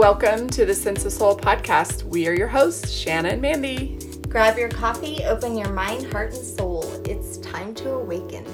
[0.00, 2.04] Welcome to the Sense of Soul podcast.
[2.04, 3.98] We are your hosts, Shanna and Mandy.
[4.30, 6.90] Grab your coffee, open your mind, heart, and soul.
[7.04, 8.46] It's time to awaken.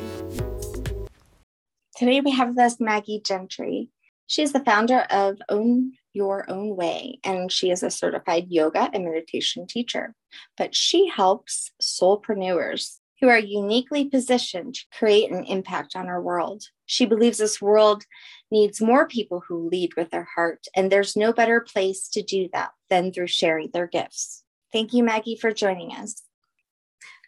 [1.95, 3.91] Today we have with us Maggie Gentry.
[4.27, 8.91] She is the founder of Own Your Own Way, and she is a certified yoga
[8.93, 10.17] and meditation teacher.
[10.59, 16.65] But she helps soulpreneurs who are uniquely positioned to create an impact on our world.
[16.87, 18.05] She believes this world
[18.51, 22.49] needs more people who lead with their heart, and there's no better place to do
[22.53, 24.45] that than through sharing their gifts.
[24.73, 26.23] Thank you, Maggie, for joining us.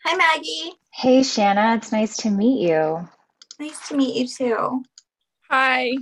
[0.05, 0.74] Hi, Maggie.
[0.93, 1.77] Hey, Shanna.
[1.77, 3.09] It's nice to meet you.
[3.59, 4.84] Nice to meet you too.
[5.51, 5.93] Hi.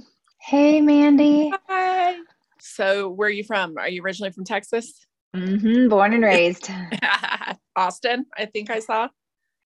[0.41, 1.52] Hey, Mandy.
[1.69, 2.16] Hi.
[2.60, 3.78] So, where are you from?
[3.78, 5.06] Are you originally from Texas?
[5.34, 6.70] Mm-hmm, born and raised.
[7.77, 9.08] Austin, I think I saw.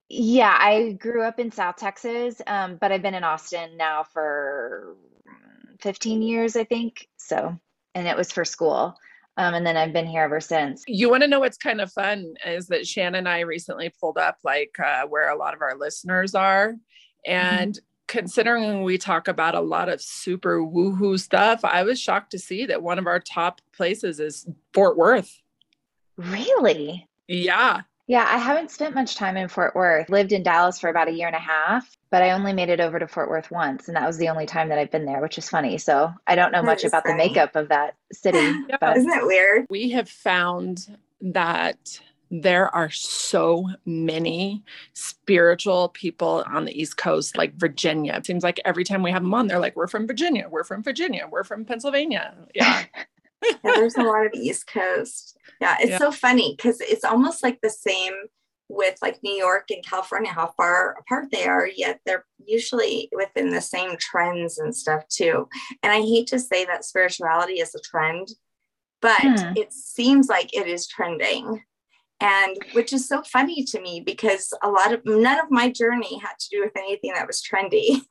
[0.09, 4.97] Yeah, I grew up in South Texas, um, but I've been in Austin now for
[5.83, 7.09] 15 years, I think.
[7.17, 7.59] So,
[7.95, 8.97] and it was for school.
[9.37, 10.83] Um, and then I've been here ever since.
[10.87, 14.19] You want to know what's kind of fun is that Shanna and I recently pulled
[14.19, 16.75] up like uh, where a lot of our listeners are.
[17.27, 17.85] And mm-hmm.
[18.07, 22.67] considering we talk about a lot of super woohoo stuff, I was shocked to see
[22.67, 25.41] that one of our top places is Fort Worth.
[26.17, 27.09] Really?
[27.27, 27.83] Yeah.
[28.11, 30.11] Yeah, I haven't spent much time in Fort Worth.
[30.11, 32.81] Lived in Dallas for about a year and a half, but I only made it
[32.81, 35.21] over to Fort Worth once, and that was the only time that I've been there,
[35.21, 35.79] which is funny.
[35.79, 38.39] So I don't know That much is about the makeup of that city.
[38.69, 38.79] Yeah.
[38.81, 39.67] But Isn't that weird?
[39.71, 42.01] We have found that
[42.33, 48.15] there are so many spiritual people on the East Coast, like Virginia.
[48.15, 50.65] It seems like every time we have them on, they're like, we're from Virginia, we're
[50.65, 52.35] from Virginia, we're from Pennsylvania.
[52.57, 52.83] Yeah.
[53.65, 55.37] Yeah, there's a lot of East Coast.
[55.61, 55.99] Yeah, it's Yeah.
[55.99, 58.13] so funny because it's almost like the same
[58.69, 63.51] with like New York and California, how far apart they are, yet they're usually within
[63.51, 65.49] the same trends and stuff too.
[65.83, 68.29] And I hate to say that spirituality is a trend,
[69.03, 69.53] but Hmm.
[69.57, 71.65] it seems like it is trending.
[72.21, 76.19] And which is so funny to me because a lot of none of my journey
[76.19, 78.03] had to do with anything that was trendy.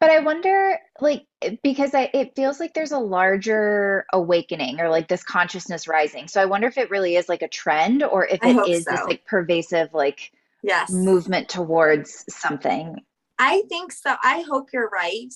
[0.00, 1.26] but I wonder, like,
[1.62, 6.28] because I it feels like there's a larger awakening or like this consciousness rising.
[6.28, 8.66] So I wonder if it really is like a trend or if I it hope
[8.66, 10.32] this like pervasive like
[10.62, 10.90] yes.
[10.90, 12.96] movement towards something.
[13.38, 14.14] I think so.
[14.22, 15.32] I hope you're right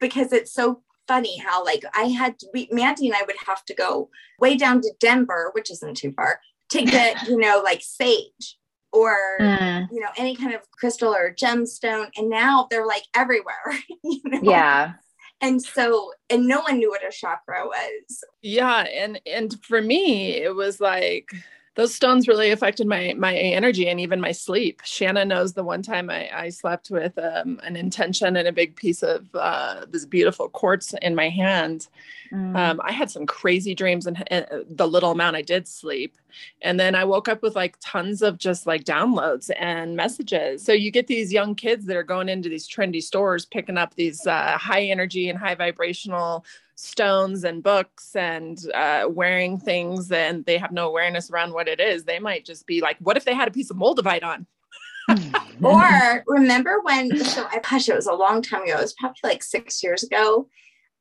[0.00, 3.64] because it's so funny how like I had to we Mandy and I would have
[3.66, 4.08] to go
[4.38, 6.40] way down to Denver, which isn't too far,
[6.70, 8.58] to get, you know, like sage
[8.92, 12.08] or Mm, you know, any kind of crystal or gemstone.
[12.16, 13.72] And now they're like everywhere.
[14.04, 14.40] you know?
[14.42, 14.94] yeah.
[15.40, 18.24] And so and no one knew what a chakra was.
[18.42, 18.84] yeah.
[18.94, 21.30] And and for me, it was like
[21.74, 24.82] those stones really affected my my energy and even my sleep.
[24.84, 28.76] Shanna knows the one time I, I slept with um, an intention and a big
[28.76, 31.88] piece of uh, this beautiful quartz in my hand.
[32.30, 32.56] Mm.
[32.56, 36.16] Um, I had some crazy dreams and, and the little amount I did sleep.
[36.62, 40.64] And then I woke up with like tons of just like downloads and messages.
[40.64, 43.94] So you get these young kids that are going into these trendy stores, picking up
[43.94, 46.44] these uh, high energy and high vibrational
[46.82, 51.80] stones and books and uh, wearing things and they have no awareness around what it
[51.80, 52.04] is.
[52.04, 54.46] They might just be like, what if they had a piece of moldavite on?
[55.62, 58.78] Or remember when so I gosh, it was a long time ago.
[58.78, 60.48] It was probably like six years ago.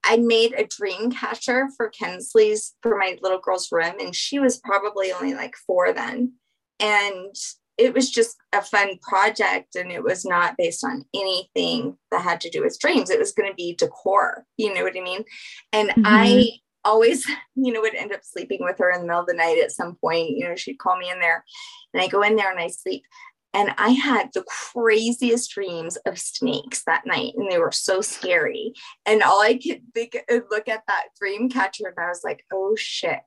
[0.03, 4.59] I made a dream catcher for Kensley's for my little girl's room, and she was
[4.59, 6.34] probably only like four then.
[6.80, 7.36] And
[7.77, 12.41] it was just a fun project, and it was not based on anything that had
[12.41, 13.09] to do with dreams.
[13.09, 15.23] It was going to be decor, you know what I mean?
[15.73, 16.03] And Mhm.
[16.05, 16.51] I
[16.83, 19.57] always, you know, would end up sleeping with her in the middle of the night
[19.57, 20.31] at some point.
[20.31, 21.43] You know, she'd call me in there,
[21.93, 23.03] and I go in there and I sleep.
[23.53, 28.73] And I had the craziest dreams of snakes that night, and they were so scary.
[29.05, 30.17] And all I could think
[30.49, 33.19] look at that dream catcher, and I was like, oh shit.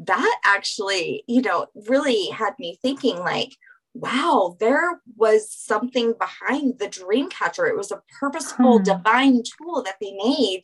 [0.00, 3.56] That actually, you know, really had me thinking, like,
[3.94, 7.66] wow, there was something behind the dream catcher.
[7.66, 8.84] It was a purposeful, Hmm.
[8.84, 10.62] divine tool that they made.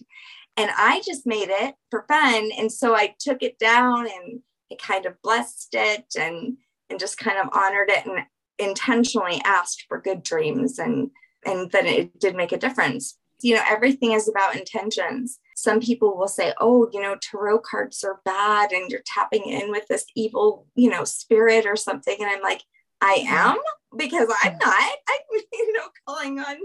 [0.56, 2.50] And I just made it for fun.
[2.58, 4.40] And so I took it down and
[4.72, 6.56] I kind of blessed it and
[6.90, 8.24] and just kind of honored it and
[8.58, 11.10] intentionally asked for good dreams and
[11.46, 16.16] and then it did make a difference you know everything is about intentions some people
[16.16, 20.04] will say oh you know tarot cards are bad and you're tapping in with this
[20.14, 22.16] evil you know spirit or something.
[22.20, 22.62] And i'm like
[23.00, 23.58] i am
[23.96, 24.62] because i'm not.
[25.08, 26.56] I'm you know calling on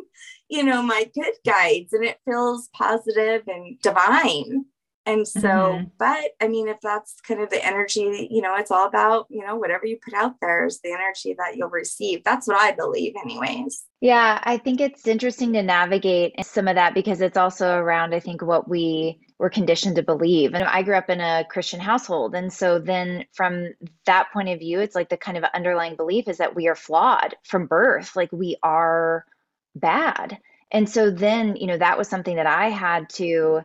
[0.49, 4.65] you know my good guides and it feels positive and divine
[5.05, 5.83] And so, mm-hmm.
[5.99, 9.45] but I mean, if that's kind of the energy, you know, it's all about, you
[9.45, 12.23] know, whatever you put out there is the energy that you'll receive.
[12.23, 13.83] That's what I believe, anyways.
[13.99, 18.21] Yeah, I think it's interesting to navigate some of that because it's also around, I
[18.21, 20.53] think, what we were conditioned to believe.
[20.53, 22.33] And I grew up in a Christian household.
[22.33, 23.73] And so then from
[24.05, 26.75] that point of view, it's like the kind of underlying belief is that we are
[26.75, 29.25] flawed from birth, like we are
[29.75, 30.37] bad.
[30.71, 33.63] And so then, you know, that was something that I had to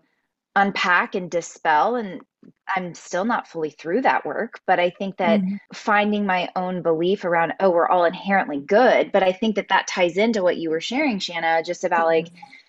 [0.59, 2.21] unpack and dispel and
[2.69, 5.57] I'm still not fully through that work, but I think that mm-hmm.
[5.73, 9.13] finding my own belief around, oh, we're all inherently good.
[9.13, 12.27] But I think that that ties into what you were sharing, Shanna, just about mm-hmm.
[12.27, 12.29] like,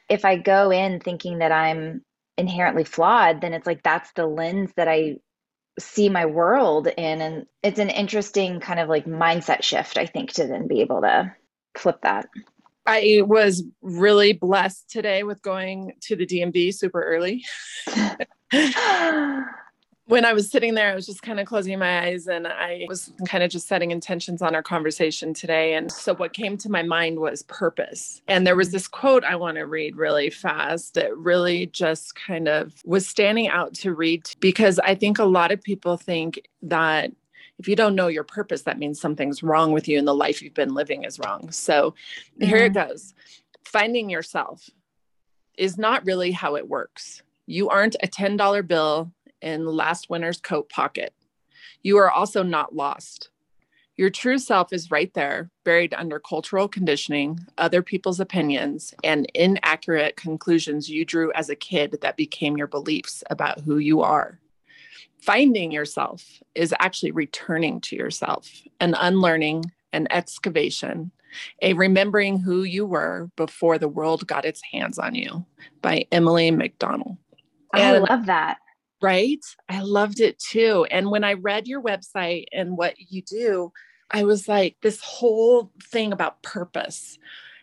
[0.09, 2.03] if I go in thinking that I'm
[2.37, 5.17] inherently flawed, then it's like that's the lens that I
[5.77, 7.21] see my world in.
[7.21, 11.01] And it's an interesting kind of like mindset shift, I think, to then be able
[11.01, 11.33] to
[11.77, 12.27] flip that.
[12.89, 17.45] I was really blessed today with going to the DMV super early.
[20.09, 22.87] when I was sitting there, I was just kind of closing my eyes and I
[22.89, 25.75] was kind of just setting intentions on our conversation today.
[25.75, 28.23] And so what came to my mind was purpose.
[28.27, 32.47] And there was this quote I want to read really fast that really just kind
[32.47, 37.11] of was standing out to read because I think a lot of people think that
[37.59, 40.41] if you don't know your purpose, that means something's wrong with you and the life
[40.41, 41.51] you've been living is wrong.
[41.51, 42.47] So mm-hmm.
[42.47, 42.89] here it mm-hmm.
[42.89, 43.13] goes.
[43.65, 44.69] Finding yourself
[45.57, 47.21] is not really how it works.
[47.45, 49.11] You aren't a $10 bill
[49.41, 51.13] in last winter's coat pocket.
[51.83, 53.29] You are also not lost.
[53.97, 60.15] Your true self is right there, buried under cultural conditioning, other people's opinions, and inaccurate
[60.15, 64.39] conclusions you drew as a kid that became your beliefs about who you are
[65.21, 66.23] finding yourself
[66.55, 68.49] is actually returning to yourself,
[68.79, 71.11] an unlearning, an excavation,
[71.61, 75.45] a remembering who you were before the world got its hands on you
[75.81, 77.17] by Emily McDowell.
[77.73, 78.57] Oh, and, I love that.
[79.01, 79.43] Right?
[79.69, 80.85] I loved it too.
[80.91, 83.71] And when I read your website and what you do,
[84.11, 87.17] I was like, this whole thing about purpose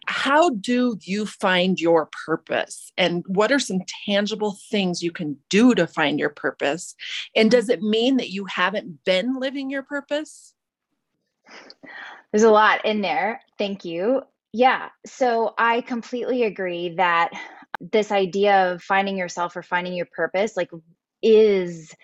[0.08, 2.92] how do you find your purpose?
[2.96, 6.94] And what are some tangible things you can do to find your purpose?
[7.34, 10.54] And does it mean that you haven't been living your purpose?
[12.32, 13.40] There's a lot in there.
[13.58, 14.22] Thank you.
[14.52, 14.88] Yeah.
[15.06, 17.30] So i completely agree that
[17.80, 20.70] this idea of finding yourself or finding your purpose like
[21.22, 21.94] is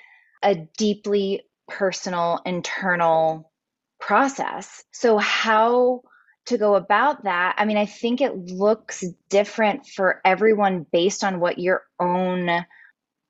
[0.43, 3.51] a deeply personal internal
[4.01, 4.85] process.
[4.93, 6.03] So how
[6.47, 11.41] to go about that, I mean, I think it looks different for everyone based on
[11.41, 12.65] what your own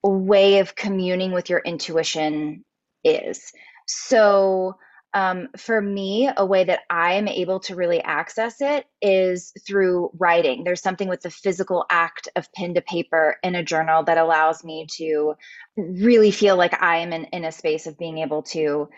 [0.03, 2.65] way of communing with your intuition
[3.05, 3.53] is.
[3.87, 4.77] So,
[5.15, 10.11] um, for me, a way that I am able to really access it is through
[10.19, 10.65] writing.
[10.65, 14.65] There's something with the physical act of pen to paper in a journal that allows
[14.65, 15.35] me to
[15.77, 18.89] really feel like I am in, in a space of being able to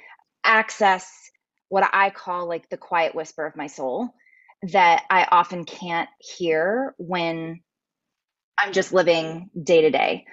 [0.45, 1.24] access
[1.69, 4.11] what I call like the quiet whisper of my soul
[4.73, 7.61] that I often can't hear when
[8.59, 10.25] I'm just living day to day.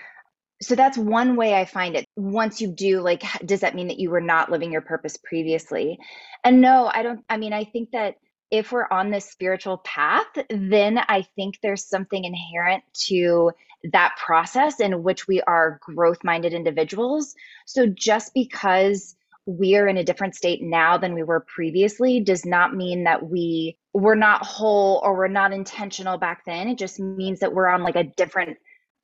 [0.61, 2.05] So that's one way I find it.
[2.15, 5.97] Once you do, like, does that mean that you were not living your purpose previously?
[6.43, 7.25] And no, I don't.
[7.27, 8.15] I mean, I think that
[8.51, 13.51] if we're on this spiritual path, then I think there's something inherent to
[13.91, 17.33] that process in which we are growth minded individuals.
[17.65, 22.75] So just because we're in a different state now than we were previously does not
[22.75, 26.67] mean that we were not whole or we're not intentional back then.
[26.67, 28.57] It just means that we're on like a different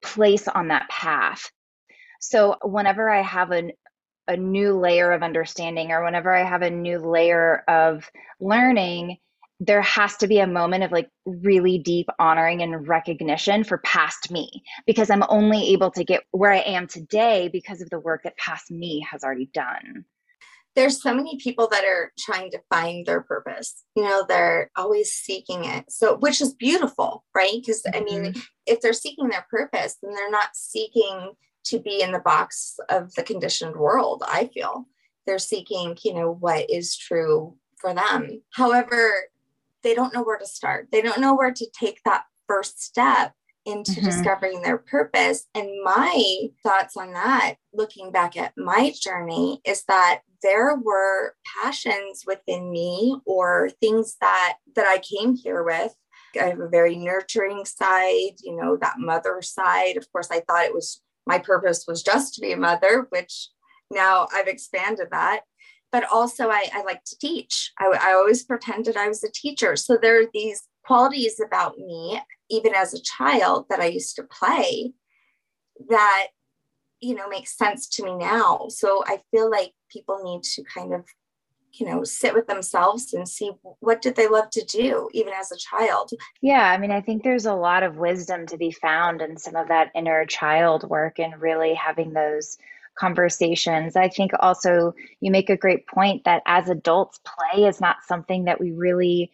[0.04, 1.52] place on that path.
[2.22, 3.72] So whenever I have a
[4.28, 8.10] a new layer of understanding or whenever I have a new layer of
[8.42, 9.18] learning,
[9.60, 14.30] there has to be a moment of like really deep honoring and recognition for past
[14.30, 18.24] me because I'm only able to get where I am today because of the work
[18.24, 20.06] that past me has already done
[20.78, 25.12] there's so many people that are trying to find their purpose you know they're always
[25.12, 25.92] seeking it.
[25.92, 27.52] So which is beautiful right?
[27.60, 27.98] Because mm-hmm.
[27.98, 28.40] i mean mm-hmm.
[28.66, 31.34] if they're seeking their purpose then they're not seeking
[31.66, 34.86] to be in the box of the conditioned world i feel.
[35.26, 38.42] They're seeking you know what is true for them.
[38.54, 39.12] However
[39.84, 40.88] they don't know where to start.
[40.92, 43.34] They don't know where to take that first step
[43.68, 44.06] into mm-hmm.
[44.06, 45.46] discovering their purpose.
[45.54, 52.24] And my thoughts on that, looking back at my journey, is that there were passions
[52.26, 55.94] within me or things that that I came here with.
[56.40, 59.98] I have a very nurturing side, you know, that mother side.
[59.98, 63.50] Of course, I thought it was my purpose was just to be a mother, which
[63.92, 65.42] now I've expanded that.
[65.92, 67.72] But also, I, I like to teach.
[67.80, 69.76] I, I always pretended I was a teacher.
[69.76, 74.24] So there are these qualities about me, even as a child, that I used to
[74.24, 74.94] play
[75.90, 76.28] that
[77.00, 78.68] you know makes sense to me now.
[78.70, 81.06] So i feel like people need to kind of
[81.74, 85.52] you know sit with themselves and see what did they love to do even as
[85.52, 86.12] a child.
[86.42, 89.56] Yeah i mean i think there's a lot of wisdom to be found in some
[89.56, 92.58] of that inner child work and really having those
[92.98, 93.96] conversations.
[93.96, 98.46] I think also you make a great point that as adults play is not something
[98.46, 99.32] that we really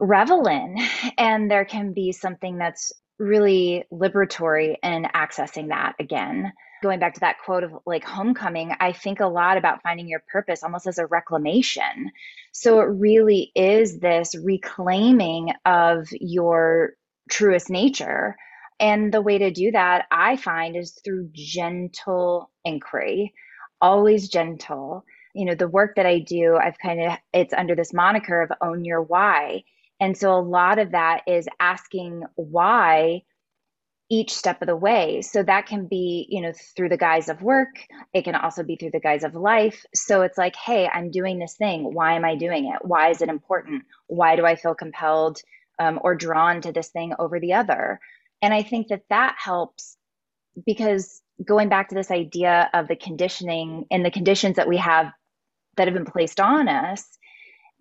[0.00, 0.76] revel in
[1.18, 6.52] and there can be something that's really liberatory in accessing that again
[6.84, 10.22] going back to that quote of like homecoming, I think a lot about finding your
[10.30, 12.12] purpose almost as a reclamation.
[12.52, 16.92] So it really is this reclaiming of your
[17.30, 18.36] truest nature.
[18.78, 23.32] And the way to do that, I find, is through gentle inquiry,
[23.80, 25.06] always gentle.
[25.34, 28.52] You know, the work that I do, I've kind of, it's under this moniker of
[28.60, 29.64] own your why.
[30.00, 33.22] And so a lot of that is asking why
[34.10, 35.22] each step of the way.
[35.22, 37.74] So that can be, you know, through the guise of work.
[38.12, 39.84] It can also be through the guise of life.
[39.94, 41.94] So it's like, hey, I'm doing this thing.
[41.94, 42.84] Why am I doing it?
[42.84, 43.84] Why is it important?
[44.06, 45.40] Why do I feel compelled
[45.78, 47.98] um, or drawn to this thing over the other?
[48.42, 49.96] And I think that that helps
[50.66, 55.06] because going back to this idea of the conditioning and the conditions that we have
[55.76, 57.04] that have been placed on us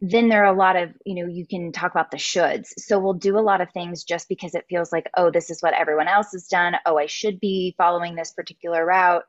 [0.05, 2.67] then there are a lot of you know you can talk about the shoulds.
[2.77, 5.61] So we'll do a lot of things just because it feels like oh this is
[5.61, 6.75] what everyone else has done.
[6.85, 9.23] Oh i should be following this particular route.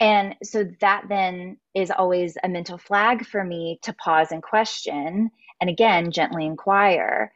[0.00, 5.30] And so that then is always a mental flag for me to pause and question
[5.60, 7.32] and again gently inquire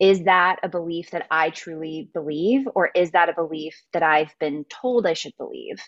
[0.00, 4.34] is that a belief that i truly believe or is that a belief that i've
[4.40, 5.78] been told i should believe?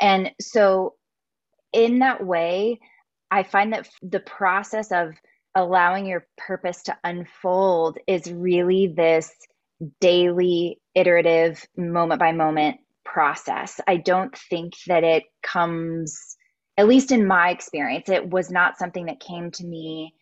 [0.00, 0.94] And so
[1.74, 2.80] in that way
[3.30, 5.14] i find that the process of
[5.54, 9.30] allowing your purpose to unfold is really this
[10.00, 13.80] daily, iterative, moment by moment process.
[13.86, 16.36] I don't think that it comes,
[16.76, 20.14] at least in my experience, it was not something that came to me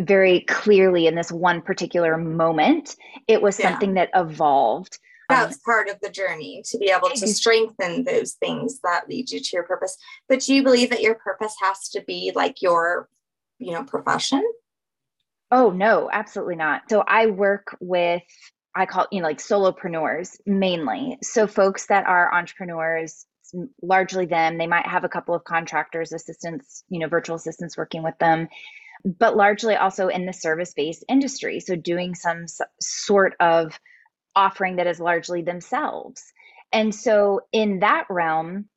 [0.00, 2.96] very clearly in this one particular moment.
[3.28, 3.70] It was yeah.
[3.70, 4.98] something that evolved.
[5.28, 9.40] That's part of the journey to be able to strengthen those things that lead you
[9.40, 9.96] to your purpose.
[10.28, 13.08] But do you believe that your purpose has to be like your
[13.62, 14.44] you know profession?
[15.50, 16.82] Oh no absolutely not.
[16.88, 18.22] So i work with
[18.74, 21.18] i call you know like solopreneurs mainly.
[21.22, 23.26] So folks that are entrepreneurs
[23.82, 28.02] largely them they might have a couple of contractors assistants you know virtual assistants working
[28.02, 28.48] with them
[29.04, 31.60] but largely also in the service based industry.
[31.60, 32.46] So doing some
[32.80, 33.78] sort of
[34.34, 36.22] offering that is largely themselves.
[36.72, 38.68] And so in that realm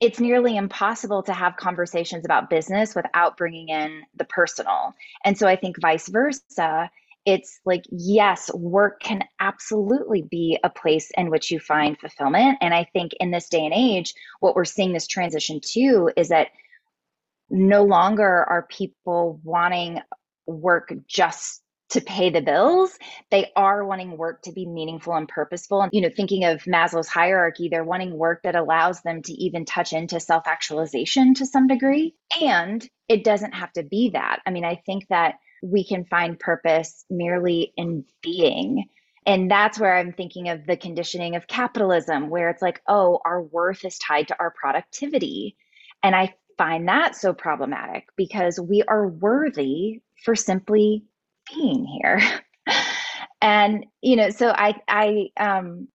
[0.00, 4.94] it's nearly impossible to have conversations about business without bringing in the personal.
[5.24, 6.90] And so I think vice versa,
[7.24, 12.58] it's like, yes, work can absolutely be a place in which you find fulfillment.
[12.60, 16.28] And I think in this day and age, what we're seeing this transition to is
[16.28, 16.48] that
[17.48, 20.00] no longer are people wanting
[20.46, 22.98] work just to pay the bills
[23.30, 25.82] they are wanting work to be meaningful and purposeful.
[25.82, 29.64] And you know thinking of maslow's hierarchy they're wanting work that allows them to even
[29.64, 32.14] touch into self-actualization to some degree.
[32.40, 34.40] And it doesn't have to be that.
[34.46, 38.86] I mean i think that we can find purpose merely in being.
[39.24, 43.42] And that's where i'm thinking of the conditioning of capitalism where it's like oh our
[43.42, 45.56] worth is tied to our productivity.
[46.02, 51.04] And i find that so problematic because we are worthy for simply
[51.54, 52.20] being here.
[53.42, 55.88] And you know so i i um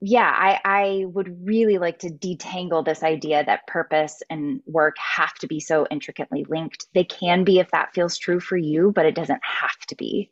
[0.00, 5.34] yeah i i would really like to detangle this idea that purpose and work have
[5.36, 6.86] to be so intricately linked.
[6.94, 10.30] They can be if that feels true for you but it doesn't have to be.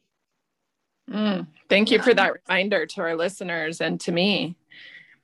[1.11, 4.55] Mm, thank you for that reminder to our listeners and to me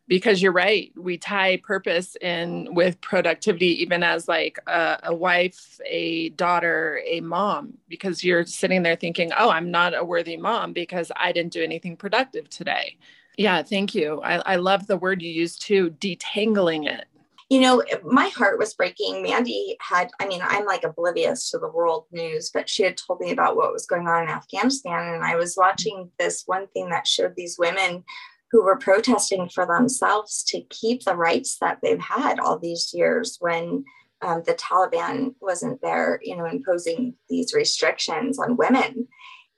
[0.09, 5.81] because you're right we tie purpose in with productivity even as like a, a, wife
[5.87, 10.73] a daughter a mom because you're sitting there thinking oh i'm not a worthy mom
[10.73, 12.97] because i didn't do anything productive today.
[13.37, 14.21] Yeah thank you.
[14.23, 17.07] I, I love the word you used too detangling it.
[17.51, 19.23] You know my heart was breaking.
[19.23, 23.21] Mandy had i mean i'm like oblivious to the world news but she had told
[23.21, 26.91] me about what was going on in afghanistan and i was watching this one thing
[26.91, 28.05] that showed these women
[28.51, 33.37] who were protesting for themselves to keep the rights that they've had all these years
[33.41, 33.85] when
[34.23, 39.09] um, the Taliban wasn't there, you know, imposing these restrictions on women.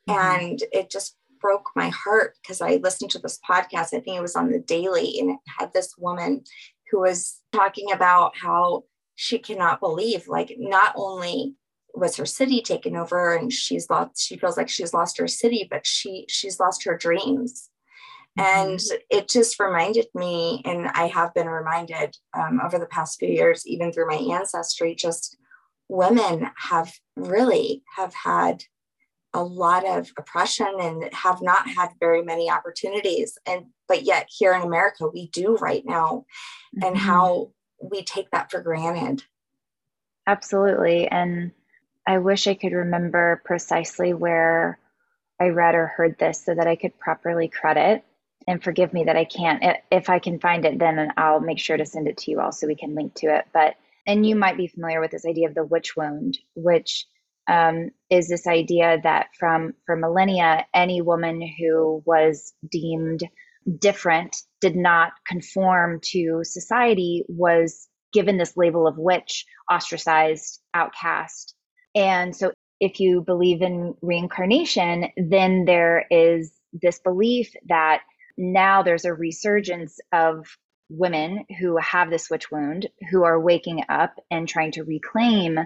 [0.08, 0.42] Mm-hmm.
[0.42, 3.94] And it just broke my heart because I listened to this podcast.
[3.94, 6.42] I think it was on the daily, and it had this woman
[6.90, 11.54] who was talking about how she cannot believe, like, not only
[11.94, 15.66] was her city taken over and she's lost she feels like she's lost her city
[15.68, 17.70] but she she's lost her dreams
[18.38, 18.80] And
[19.10, 23.66] it just reminded me, and I have been reminded um, over the past few years,
[23.66, 25.36] even through my ancestry, just
[25.88, 28.62] women have really have had
[29.34, 33.36] a lot of oppression and have not had very many opportunities.
[33.46, 36.26] And but yet here in america we do right now
[36.76, 36.86] mm-hmm.
[36.86, 37.50] and how
[37.82, 39.24] we take that for granted.
[40.26, 41.08] Absolutely.
[41.08, 41.52] And
[42.06, 44.78] i wish i could remember precisely where
[45.40, 48.04] i read or heard this so that i could properly credit
[48.48, 49.62] and forgive me that i can't
[49.92, 52.50] if i can find it then i'll make sure to send it to you all
[52.50, 53.76] so we can link to it but
[54.06, 57.06] and you might be familiar with this idea of the witch wound which
[57.48, 63.20] um, is this idea that from for millennia, any woman who was deemed
[63.78, 71.54] different, did not conform to society, was given this label of witch, ostracized, outcast.
[71.94, 78.02] And so, if you believe in reincarnation, then there is this belief that
[78.38, 80.46] now there's a resurgence of
[80.88, 85.58] women who have the witch wound, who are waking up and trying to reclaim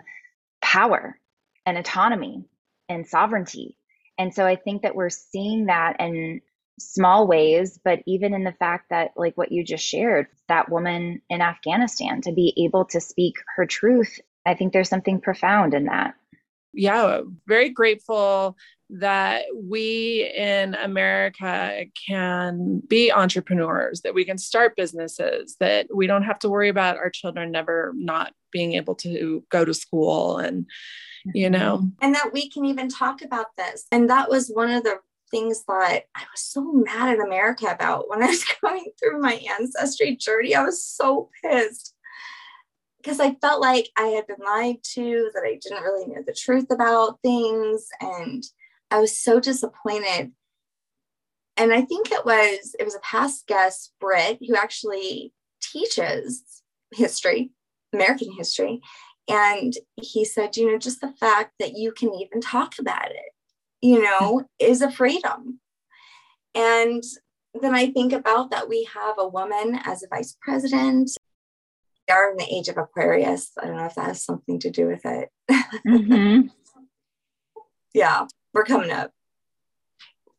[0.61, 1.19] power
[1.65, 2.45] and autonomy
[2.89, 3.77] and sovereignty.
[4.19, 6.41] And so I think that we're seeing that in
[6.81, 11.23] small ways, but even in the fact that, like what you just shared, that woman
[11.29, 15.85] in Afghanistan to be able to speak her truth, I think there's something profound in
[15.85, 16.15] that.
[16.75, 18.57] Yeah, very grateful
[18.91, 26.25] that we in America can be entrepreneurs, that we can start businesses, that we don't
[26.25, 30.67] have to worry about our children never not being able to go to school and
[31.35, 31.53] you mm-hmm.
[31.53, 34.99] know and that we can even talk about this and that was one of the
[35.33, 39.41] things that I was so mad at America about when I was going through my
[39.59, 40.55] ancestry journey.
[40.55, 41.92] I was so pissed
[43.03, 46.35] because I felt like I had been lied to, that I didn't really know the
[46.35, 47.89] truth about things.
[48.01, 48.45] And
[48.91, 50.33] I was so disappointed.
[51.57, 57.51] And I think it was it was a past guest, Britt, who actually teaches history,
[57.93, 58.81] American history.
[59.29, 63.33] And he said, you know, just the fact that you can even talk about it,
[63.81, 65.61] you know, is a freedom.
[66.55, 67.03] And
[67.61, 71.11] then I think about that we have a woman as a vice president.
[72.09, 73.53] We are in the age of Aquarius.
[73.61, 75.29] I don't know if that has something to do with it.
[75.87, 76.49] Mm-hmm.
[77.95, 79.13] yeah, we're coming up.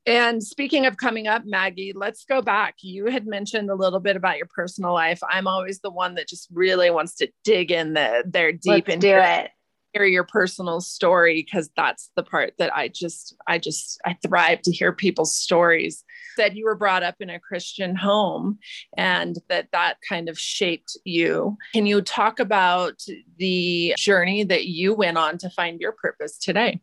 [0.06, 2.76] And speaking of coming up, Maggie, let's go back.
[2.82, 5.20] You had mentioned a little bit about your personal life.
[5.30, 9.02] I'm always the one that just really wants to dig in the there deep and
[9.02, 9.52] do it.
[9.94, 14.62] Hear your personal story because that's the part that I just I just I thrive
[14.64, 16.04] to hear people's stories.
[16.36, 18.60] Said you were brought up in a Christian home
[18.98, 21.58] and that that kind of shaped you.
[21.74, 23.02] Can you talk about
[23.38, 26.82] the journey that you went on to find your purpose today?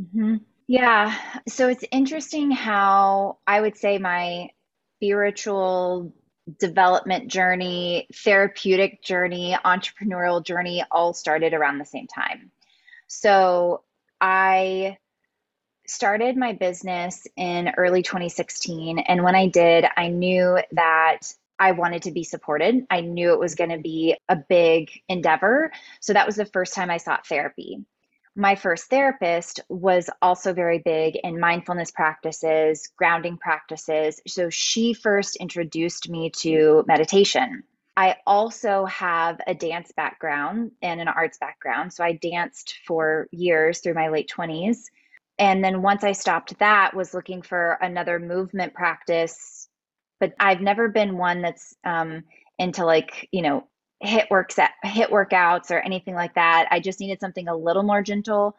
[0.00, 0.36] Mm-hmm.
[0.66, 1.16] Yeah.
[1.48, 4.50] So it's interesting how I would say my
[4.96, 6.14] spiritual
[6.58, 12.50] development journey, therapeutic journey, entrepreneurial journey all started around the same time.
[13.06, 13.82] So
[14.20, 14.98] I
[15.90, 18.98] started my business in early 2016.
[18.98, 21.20] And when I did, I knew that
[21.58, 22.86] I wanted to be supported.
[22.90, 25.72] I knew it was going to be a big endeavor.
[26.00, 27.84] So that was the first time I sought therapy
[28.36, 34.20] my first therapist was also very big in mindfulness practices, grounding practices.
[34.26, 37.64] So she first introduced me to meditation.
[37.96, 41.92] I also have a dance background and an arts background.
[41.92, 44.84] So I danced for years through my late 20s.
[45.40, 49.68] And then once I stopped that, was looking for another movement practice.
[50.20, 52.24] But I've never been one that's um,
[52.58, 53.66] into like, you know,
[54.00, 56.68] hit works at HIIT workouts or anything like that.
[56.70, 58.54] I just needed something a little more gentle.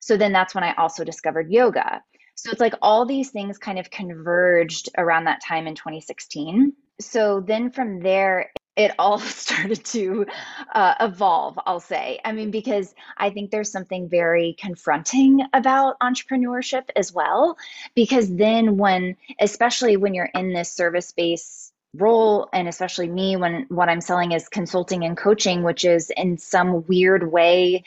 [0.00, 2.02] So then that's when I also discovered yoga.
[2.34, 6.72] So it's like all these things kind of converged around that time in 2016.
[7.00, 10.26] So then from there, it all started to
[10.74, 12.20] uh, evolve, I'll say.
[12.24, 17.56] I mean, because I think there's something very confronting about entrepreneurship as well.
[17.94, 23.66] Because then, when, especially when you're in this service based role and especially me when
[23.68, 27.84] what i'm selling is consulting and coaching which is in some weird way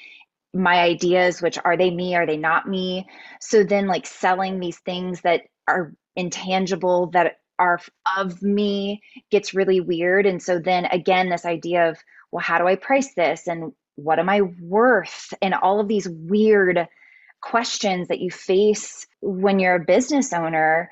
[0.53, 3.05] my ideas which are they me are they not me
[3.41, 7.79] so then like selling these things that are intangible that are
[8.17, 11.97] of me gets really weird and so then again this idea of
[12.31, 16.07] well how do i price this and what am i worth and all of these
[16.07, 16.87] weird
[17.41, 20.89] questions that you face when you're a business owner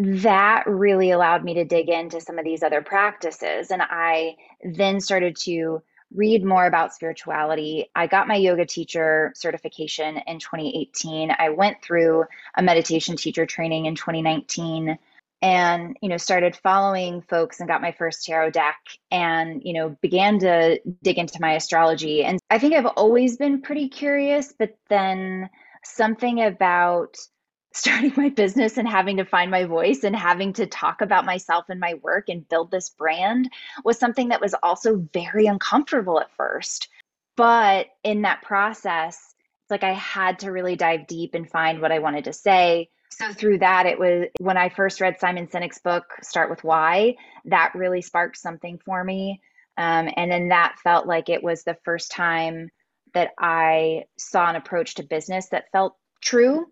[0.00, 3.70] that really allowed me to dig into some of these other practices.
[3.70, 7.90] And I then started to read more about spirituality.
[7.94, 11.32] I got my yoga teacher certification in 2018.
[11.38, 12.24] I went through
[12.56, 14.98] a meditation teacher training in 2019.
[15.42, 18.78] And you know started following folks and got my first tarot deck
[19.10, 22.24] and you know began to dig into my astrology.
[22.24, 25.48] And i think i've always been pretty curious but then
[25.84, 27.16] something about
[27.72, 31.66] starting my business and having to find my voice and having to talk about myself
[31.68, 33.48] and my work and build this brand
[33.84, 36.88] was something that was also very uncomfortable at first.
[37.36, 39.34] But in that process
[39.70, 42.88] it's like i had to really dive deep and find what i wanted to say
[43.12, 47.14] so through that it was when i first read simon sinek's book start with why
[47.44, 49.40] that really sparked something for me.
[49.76, 52.70] Um, and then that felt like it was the first time
[53.14, 56.66] that i saw an approach to business that felt true.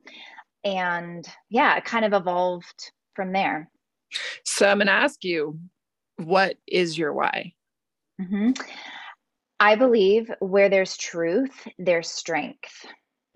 [0.65, 3.71] And yeah it kind of evolved from there.
[4.45, 5.59] So i'm going to ask you
[6.17, 7.55] what is your why?
[8.21, 8.51] Mm-hmm.
[9.61, 12.87] i believe where there's truth there's strength.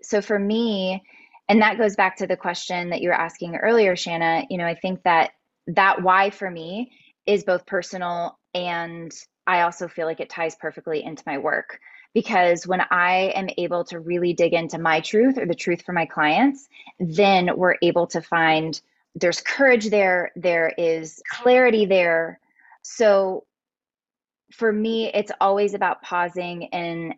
[0.01, 1.01] So for me
[1.49, 4.45] and that goes back to the question that you were asking earlier shanna.
[4.49, 5.31] You know i think that
[5.67, 6.91] that why for me
[7.25, 9.11] is both personal and
[9.47, 11.79] i also feel like it ties perfectly into my work.
[12.13, 15.93] Because when i am able to really dig into my truth or the truth for
[15.93, 16.67] my clients
[16.99, 18.81] then we're able to find
[19.15, 22.39] there's courage there there is clarity there.
[22.83, 23.45] So
[24.51, 27.15] for me it's always about pausing and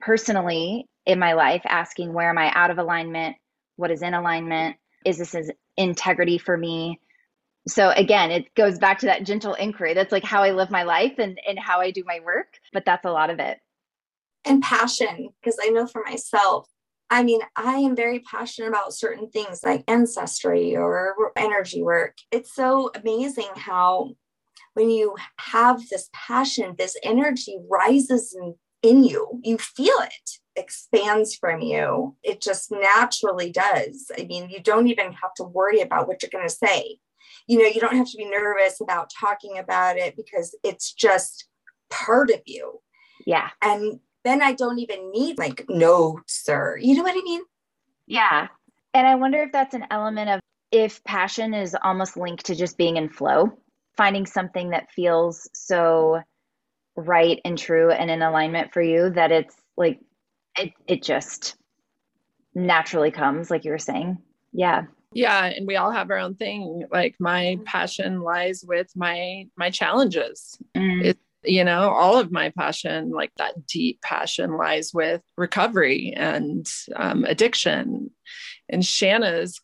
[0.00, 3.36] personally in my life asking where am i out of alignment
[3.80, 7.00] what is in alignment is this is integrity for me?
[7.66, 9.94] So again it goes back to that gentle inquiry.
[9.94, 12.84] That's like how i live my life and and how i do my work but
[12.84, 13.58] that's a lot of it.
[14.44, 16.68] And passion because i know for myself
[17.10, 22.16] i mean i am very passionate about certain things like ancestry or energy work.
[22.30, 24.14] It's so amazing how
[24.74, 31.34] when you have this passion this energy rises in, in you you feel it expands
[31.34, 32.16] from you.
[32.22, 34.10] It just naturally does.
[34.18, 36.98] I mean, you don't even have to worry about what you're going to say.
[37.46, 41.46] You know, you don't have to be nervous about talking about it because it's just
[41.88, 42.80] part of you.
[43.26, 43.50] Yeah.
[43.62, 47.42] And then I don't even need like notes or, you know what I mean?
[48.06, 48.48] Yeah.
[48.94, 50.40] And I wonder if that's an element of
[50.70, 53.52] if passion is almost linked to just being in flow,
[53.96, 56.20] finding something that feels so
[57.00, 60.00] right and true and in alignment for you that it's like
[60.58, 61.56] it it just
[62.54, 64.18] naturally comes like you were saying.
[64.52, 64.84] Yeah.
[65.12, 66.84] Yeah and we all have our own thing.
[66.90, 70.58] Like my passion lies with my my challenges.
[70.76, 71.04] Mm.
[71.04, 76.66] it, you know all of my passion like that deep passion lies with recovery and
[76.96, 78.10] um, addiction
[78.68, 79.60] and shanna's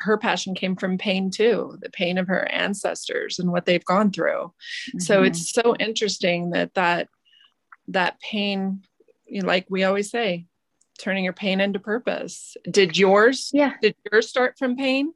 [0.00, 4.10] her passion came from pain too the pain of her ancestors and what they've gone
[4.10, 4.98] through mm-hmm.
[4.98, 7.08] so it's so interesting that that
[7.88, 8.82] that pain
[9.30, 10.46] like we always say,
[10.98, 12.56] turning your pain into purpose.
[12.70, 13.50] Did yours?
[13.52, 13.74] Yeah.
[13.80, 15.12] Did yours start from pain?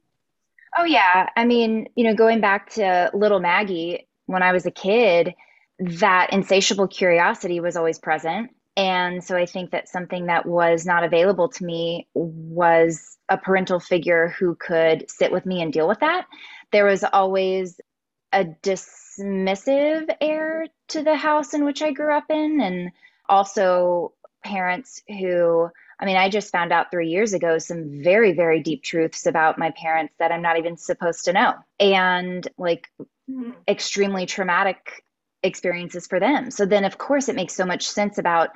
[0.77, 1.29] Oh yeah.
[1.35, 5.33] I mean, you know, going back to little Maggie when I was a kid,
[5.79, 8.51] that insatiable curiosity was always present.
[8.75, 13.79] And so I think that something that was not available to me was a parental
[13.79, 16.25] figure who could sit with me and deal with that.
[16.71, 17.79] There was always
[18.31, 22.61] a dismissive air to the house in which I grew up in.
[22.61, 22.91] And
[23.29, 28.61] also parents who I mean, I just found out three years ago some very, very
[28.61, 32.91] deep truths about my parents that I'm not even supposed to know, and like
[33.29, 33.51] mm-hmm.
[33.69, 35.05] extremely traumatic
[35.43, 36.49] experiences for them.
[36.51, 38.49] So then, of course, it makes so much sense about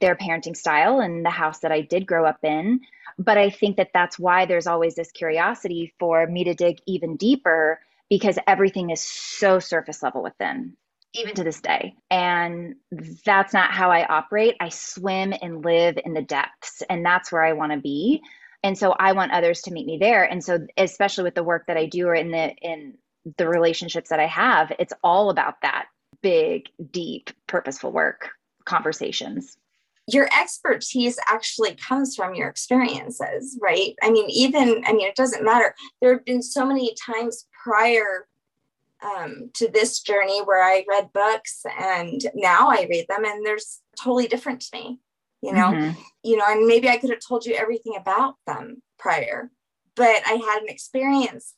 [0.00, 2.80] their parenting style and the house that I did grow up in.
[3.18, 7.16] But I think that that's why there's always this curiosity for me to dig even
[7.16, 10.76] deeper because everything is so surface level with them
[11.14, 11.94] even to this day.
[12.10, 12.76] And
[13.24, 14.56] that's not how I operate.
[14.60, 18.22] I swim and live in the depths, and that's where I want to be.
[18.62, 20.24] And so I want others to meet me there.
[20.24, 22.94] And so especially with the work that I do or in the in
[23.36, 25.86] the relationships that I have, it's all about that
[26.22, 28.30] big, deep, purposeful work,
[28.64, 29.56] conversations.
[30.08, 33.94] Your expertise actually comes from your experiences, right?
[34.02, 35.74] I mean, even, I mean, it doesn't matter.
[36.00, 38.26] There have been so many times prior
[39.02, 43.80] um, to this journey where I read books and now I read them and there's
[44.00, 45.00] totally different to me,
[45.40, 46.00] you know, mm-hmm.
[46.22, 49.50] you know, and maybe I could have told you everything about them prior,
[49.94, 51.56] but I hadn't experienced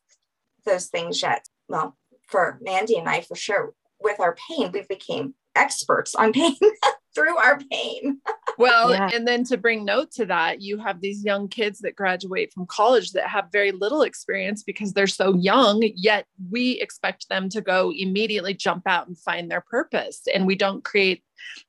[0.64, 1.46] those things yet.
[1.68, 1.96] Well,
[2.26, 6.56] for Mandy and I, for sure, with our pain, we became experts on pain
[7.14, 8.20] through our pain.
[8.58, 9.08] well, yeah.
[9.12, 12.66] and then to bring note to that, you have these young kids that graduate from
[12.66, 17.60] college that have very little experience because they're so young, yet we expect them to
[17.60, 20.22] go immediately jump out and find their purpose.
[20.32, 21.22] And we don't create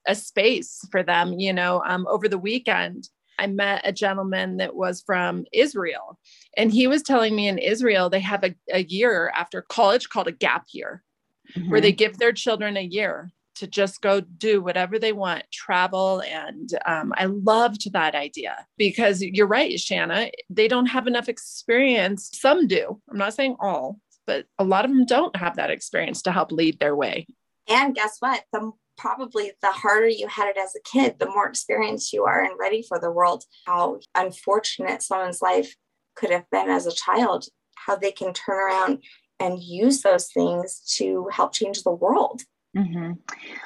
[0.07, 1.33] a space for them.
[1.33, 6.17] You know, um, over the weekend, I met a gentleman that was from Israel,
[6.55, 10.27] and he was telling me in Israel they have a, a year after college called
[10.27, 11.03] a gap year,
[11.55, 11.69] mm-hmm.
[11.69, 11.97] where they mm-hmm.
[11.97, 16.21] give their children a year to just go do whatever they want, travel.
[16.21, 22.29] And um, I loved that idea because you're right, Shanna, they don't have enough experience.
[22.33, 23.01] Some do.
[23.09, 26.51] I'm not saying all, but a lot of them don't have that experience to help
[26.51, 27.27] lead their way.
[27.67, 28.43] And guess what?
[28.51, 32.43] The probably the harder you had it as a kid, the more experienced you are
[32.43, 33.43] and ready for the world.
[33.65, 35.75] How unfortunate someone's life
[36.15, 39.03] could have been as a child, how they can turn around
[39.39, 42.41] and use those things to help change the world.
[42.75, 43.13] Mm-hmm.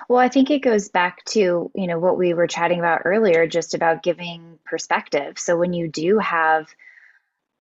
[0.08, 3.48] Well, I think it goes back to you know what we were chatting about earlier,
[3.48, 5.40] just about giving perspective.
[5.40, 6.68] So when you do have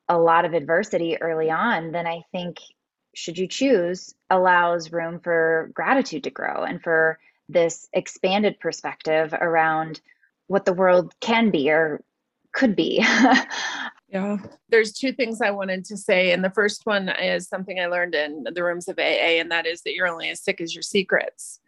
[0.09, 2.59] a lot of adversity early on, then I think
[3.15, 7.19] should you choose allows room for gratitude to grow and for
[7.49, 10.01] this expanded perspective around
[10.49, 12.03] what the world can be or
[12.53, 13.05] could be.
[14.11, 14.39] yeah.
[14.71, 16.33] There's two things I wanted to say.
[16.33, 19.67] And the first one is something I learned in the rooms of AA, and that
[19.67, 21.61] is that you're only as sick as your secrets.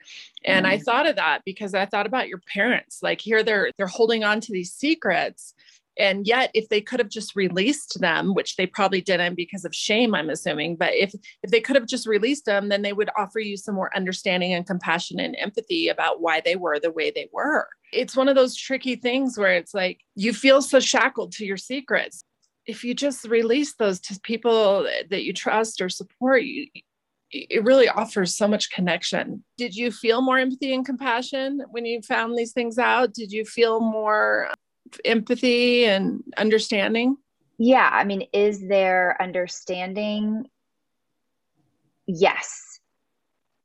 [0.44, 0.70] And mm.
[0.70, 3.00] I thought of that because I thought about your parents.
[3.02, 5.54] Like here they're they're holding on to these secrets
[5.98, 9.74] and yet if they could have just released them which they probably didn't because of
[9.74, 13.10] shame i'm assuming but if if they could have just released them then they would
[13.18, 17.10] offer you some more understanding and compassion and empathy about why they were the way
[17.10, 21.32] they were it's one of those tricky things where it's like you feel so shackled
[21.32, 22.24] to your secrets
[22.66, 26.66] if you just release those to people that you trust or support you
[27.32, 29.44] it really offers so much connection.
[29.56, 33.14] Did you feel more empathy and compassion when you found these things out?
[33.14, 34.52] Did you feel more
[35.04, 37.16] empathy and understanding?
[37.58, 37.88] Yeah.
[37.92, 40.46] I mean, is there understanding?
[42.06, 42.80] Yes.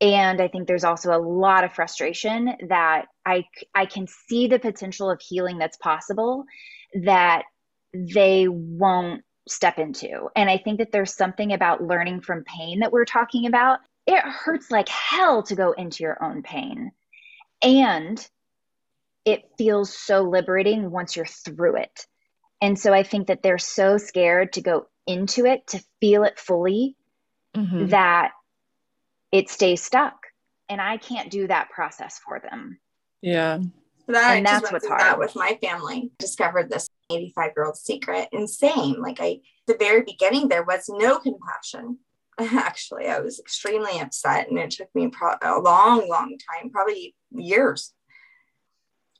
[0.00, 4.58] And I think there's also a lot of frustration that I, I can see the
[4.58, 6.44] potential of healing that's possible
[7.02, 7.44] that
[8.12, 10.28] they won't step into.
[10.34, 13.78] And I think that there's something about learning from pain that we're talking about.
[14.06, 16.92] It hurts like hell to go into your own pain.
[17.62, 18.24] And
[19.24, 22.06] it feels so liberating once you're through it.
[22.60, 26.38] And so I think that they're so scared to go into it, to feel it
[26.38, 26.96] fully,
[27.56, 27.88] mm-hmm.
[27.88, 28.32] that
[29.32, 30.14] it stays stuck.
[30.68, 32.78] And I can't do that process for them.
[33.20, 33.58] Yeah.
[34.08, 35.00] That, and that's what's hard.
[35.00, 38.28] That with my family, discovered this 85 year old secret.
[38.32, 39.00] Insane.
[39.00, 41.98] Like I, the very beginning, there was no compassion.
[42.38, 47.14] Actually, I was extremely upset, and it took me pro- a long, long time, probably
[47.30, 47.94] years,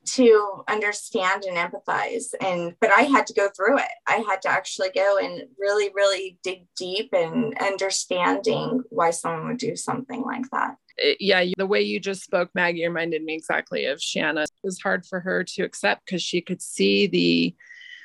[0.07, 4.49] to understand and empathize and but i had to go through it i had to
[4.49, 10.49] actually go and really really dig deep in understanding why someone would do something like
[10.53, 14.51] that uh, yeah the way you just spoke maggie reminded me exactly of shanna it
[14.63, 17.55] was hard for her to accept because she could see the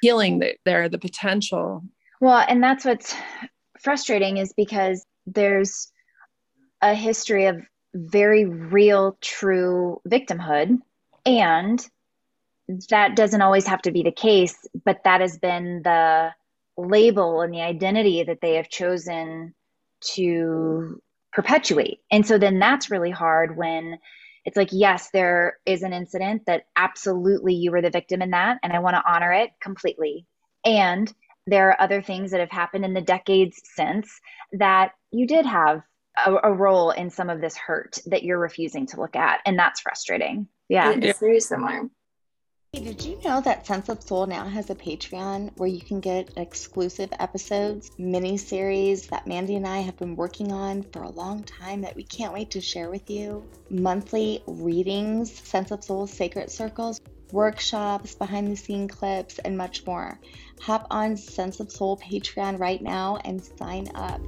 [0.01, 1.83] healing that there the potential
[2.19, 3.15] well and that's what's
[3.79, 5.91] frustrating is because there's
[6.81, 7.61] a history of
[7.93, 10.77] very real true victimhood
[11.25, 11.85] and
[12.89, 16.31] that doesn't always have to be the case, but that has been the
[16.77, 19.53] label and the identity that they have chosen
[20.13, 21.01] to
[21.33, 21.99] perpetuate.
[22.11, 23.97] And so then that's really hard when
[24.45, 28.57] it's like, yes, there is an incident that absolutely you were the victim in that,
[28.63, 30.25] and I want to honor it completely.
[30.65, 31.11] And
[31.47, 34.19] there are other things that have happened in the decades since
[34.53, 35.81] that you did have
[36.25, 39.39] a, a role in some of this hurt that you're refusing to look at.
[39.45, 40.47] And that's frustrating.
[40.69, 40.91] Yeah.
[40.91, 41.89] It's very similar.
[42.73, 46.31] Did you know that Sense of Soul now has a Patreon where you can get
[46.37, 51.43] exclusive episodes, mini series that Mandy and I have been working on for a long
[51.43, 53.43] time that we can't wait to share with you?
[53.69, 57.01] Monthly readings, Sense of Soul Sacred Circles,
[57.33, 60.17] workshops, behind the scene clips, and much more.
[60.61, 64.21] Hop on Sense of Soul Patreon right now and sign up.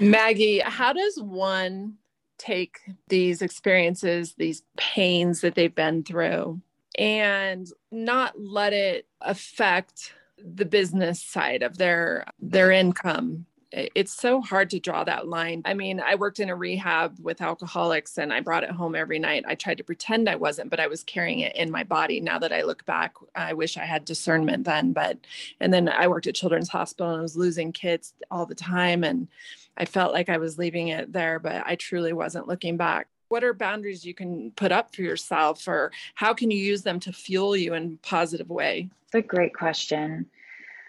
[0.00, 1.98] Maggie, how does one
[2.38, 6.60] take these experiences, these pains that they've been through,
[6.96, 14.70] and not let it affect the business side of their their income it's so hard
[14.70, 15.62] to draw that line.
[15.64, 19.18] I mean, I worked in a rehab with alcoholics and I brought it home every
[19.18, 19.44] night.
[19.46, 22.20] I tried to pretend I wasn't, but I was carrying it in my body.
[22.20, 24.92] Now that I look back, I wish I had discernment then.
[24.92, 25.18] But,
[25.60, 29.02] and then I worked at Children's Hospital and I was losing kids all the time.
[29.02, 29.28] And
[29.76, 33.44] I felt like I was leaving it there, but I truly wasn't looking back what
[33.44, 37.12] are boundaries you can put up for yourself or how can you use them to
[37.12, 40.26] fuel you in a positive way it's a great question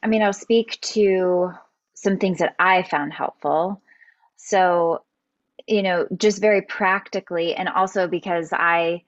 [0.03, 1.51] i mean i'll speak to
[1.93, 3.81] some things that i found helpful
[4.37, 5.03] so
[5.67, 9.01] you know just very practically and also because i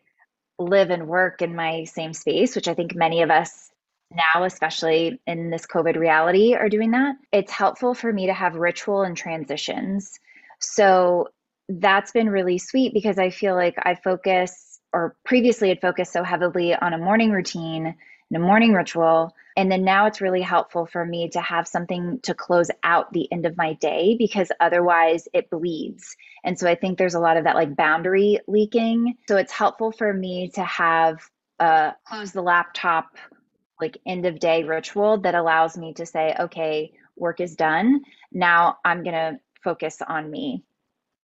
[0.60, 3.68] live and work in my same space which i think many of us
[4.12, 7.16] now, especially in this COVID reality, are doing that.
[7.32, 10.20] It's helpful for me to have ritual and transitions.
[10.60, 11.30] So
[11.70, 16.24] that's been really sweet because I feel like I focus, or previously had focused so
[16.24, 17.96] heavily on a morning routine
[18.30, 19.34] and a morning ritual.
[19.56, 23.32] And then now it's really helpful for me to have something to close out the
[23.32, 26.16] end of my day because otherwise it bleeds.
[26.44, 29.16] And so I think there's a lot of that like boundary leaking.
[29.28, 31.20] So it's helpful for me to have
[31.60, 33.18] a close the laptop
[33.82, 38.02] like end of day ritual that allows me to say, okay, work is done.
[38.32, 40.64] Now I'm going to focus on me.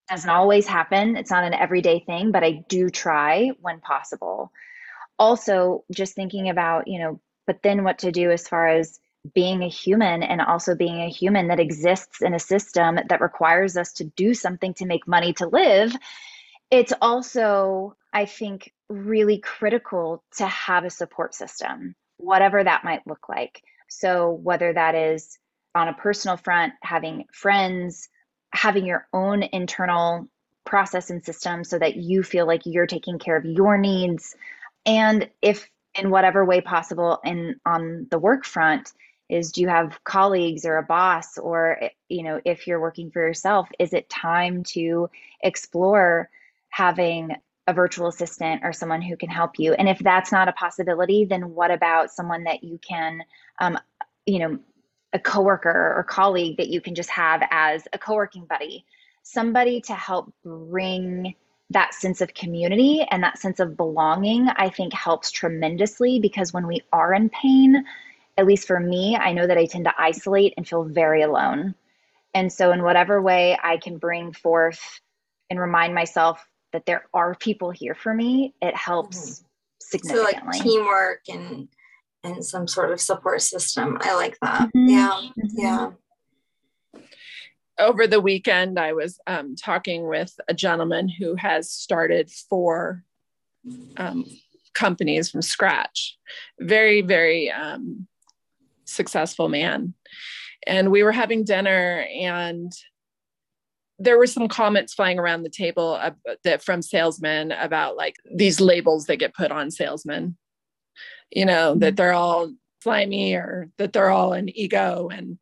[0.09, 1.15] Doesn't always happen.
[1.15, 4.51] It's not an everyday thing, but I do try when possible.
[5.17, 8.99] Also, just thinking about, you know, but then what to do as far as
[9.33, 13.77] being a human and also being a human that exists in a system that requires
[13.77, 15.95] us to do something to make money to live.
[16.69, 23.29] It's also, I think, really critical to have a support system whatever that might look
[23.29, 23.61] like.
[23.89, 25.37] So, whether that is
[25.75, 28.09] on a personal front, having friends,
[28.53, 30.27] having your own internal
[30.65, 34.35] process and system so that you feel like you're taking care of your needs.
[34.85, 38.93] And if in whatever way possible, and on the work front,
[39.29, 43.25] is do you have colleagues or a boss or you know if you're working for
[43.25, 45.09] yourself is it time to
[45.41, 46.29] explore
[46.69, 47.33] having
[47.67, 49.73] a virtual assistant or someone who can help you.
[49.73, 53.23] And if that's not a possibility, then what about someone that you can,
[53.59, 53.77] um,
[54.25, 54.59] you know,
[55.13, 58.85] a coworker or colleague that you can just have as a co-working buddy,
[59.21, 61.35] somebody to help bring
[61.69, 66.67] that sense of community and that sense of belonging, I think helps tremendously because when
[66.67, 67.85] we are in pain,
[68.37, 71.75] at least for me, I know that I tend to isolate and feel very alone.
[72.33, 74.99] And so, in whatever way I can bring forth
[75.49, 79.45] and remind myself that there are people here for me, it helps mm-hmm.
[79.79, 80.53] significantly.
[80.53, 81.67] So like teamwork and
[82.23, 83.97] and some sort of support system.
[84.01, 84.69] I like that.
[84.75, 84.89] Mm-hmm.
[84.89, 85.21] Yeah.
[85.21, 85.59] Mm-hmm.
[85.59, 85.91] Yeah.
[87.79, 93.03] Over the weekend, I was um, talking with a gentleman who has started four
[93.97, 94.25] um,
[94.73, 96.17] companies from scratch.
[96.59, 98.07] Very, very um,
[98.85, 99.95] successful man.
[100.67, 102.71] And we were having dinner, and
[103.99, 106.11] there were some comments flying around the table uh,
[106.43, 110.37] that from salesmen about like these labels that get put on salesmen
[111.35, 111.79] you know mm-hmm.
[111.79, 112.51] that they're all
[112.83, 115.09] slimy or that they're all an ego.
[115.11, 115.39] And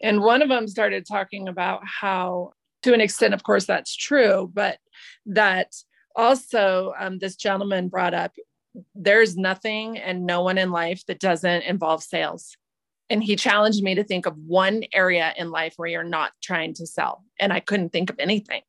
[0.00, 4.50] and one of them started talking about how to an extent of course that's true
[4.52, 4.78] but
[5.24, 5.72] that
[6.14, 8.32] also um, this gentleman brought up
[8.94, 12.56] there's nothing and no one in life that doesn't involve sales.
[13.08, 16.74] And he challenged me to think of one area in life where you're not trying
[16.74, 18.62] to sell and i couldn't think of anything.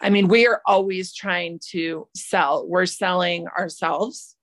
[0.00, 2.66] I mean we are always trying to sell.
[2.68, 4.33] We're selling ourselves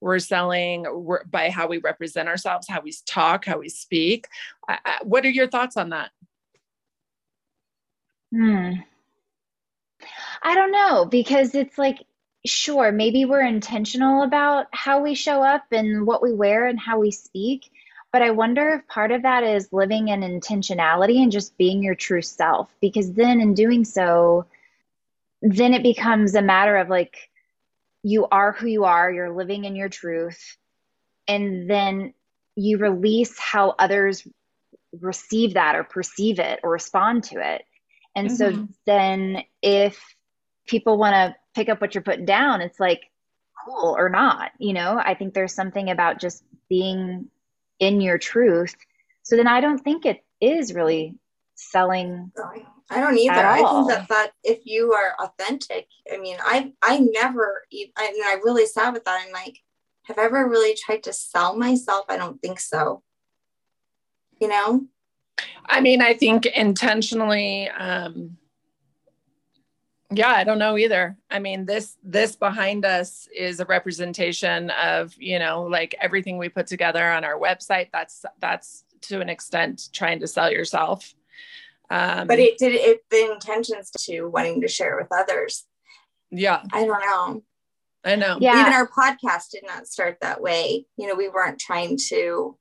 [0.00, 4.26] we're selling we're, by how we represent ourselves how we talk how we speak.
[4.68, 6.10] I, I, what are your thoughts on that?
[8.32, 8.72] Hmm.
[10.42, 12.04] I don't know because it's like
[12.46, 16.98] sure maybe we're intentional about how we show up and what we wear and how
[16.98, 17.70] we speak
[18.12, 21.94] but I wonder if part of that is living in intentionality and just being your
[21.94, 24.46] true self, because then in doing so,
[25.42, 27.29] then it becomes a matter of like,
[28.02, 30.56] you are who you are, you're living in your truth,
[31.28, 32.14] and then
[32.56, 34.26] you release how others
[34.98, 37.62] receive that or perceive it or respond to it.
[38.16, 38.36] And mm-hmm.
[38.36, 39.98] so then if
[40.66, 43.02] people want to pick up what you're putting down, it's like
[43.64, 45.00] cool or not, you know?
[45.02, 47.28] I think there's something about just being
[47.78, 48.74] in your truth.
[49.22, 51.14] So then I don't think it is really
[51.54, 52.32] selling.
[52.90, 53.32] I don't either.
[53.34, 58.24] I think that that if you are authentic, I mean, I I never, I, and
[58.24, 59.24] I really sat with that.
[59.24, 59.58] I'm like,
[60.04, 62.06] have I ever really tried to sell myself?
[62.08, 63.02] I don't think so.
[64.40, 64.86] You know.
[65.66, 67.68] I mean, I think intentionally.
[67.70, 68.36] Um,
[70.12, 75.14] yeah i don't know either i mean this this behind us is a representation of
[75.18, 79.88] you know like everything we put together on our website that's that's to an extent
[79.92, 81.14] trying to sell yourself
[81.90, 85.66] um, but it did it the intentions to wanting to share with others.
[86.30, 86.62] Yeah.
[86.72, 87.42] I don't know.
[88.04, 88.38] I know.
[88.40, 88.60] Yeah.
[88.60, 90.86] Even our podcast did not start that way.
[90.96, 92.56] You know we weren't trying to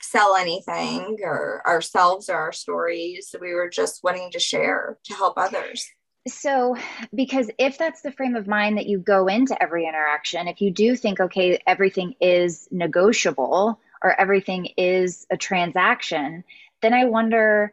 [0.00, 3.34] sell anything or ourselves or our stories.
[3.38, 5.86] We were just wanting to share to help others.
[6.28, 6.76] So
[7.14, 10.70] because if that's the frame of mind that you go into every interaction if you
[10.70, 16.44] do think okay everything is negotiable or everything is a transaction
[16.82, 17.72] then i wonder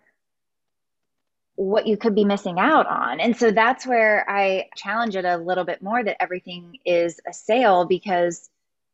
[1.57, 5.37] what you could be missing out on and so that's where i challenge it a
[5.37, 8.49] little bit more that everything is a sale because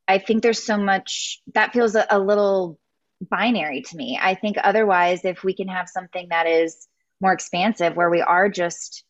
[0.08, 2.80] I think there's so much that feels a, a little
[3.22, 4.20] binary to me.
[4.22, 6.88] I think otherwise, if we can have something that is
[7.22, 9.06] more expansive, where we are just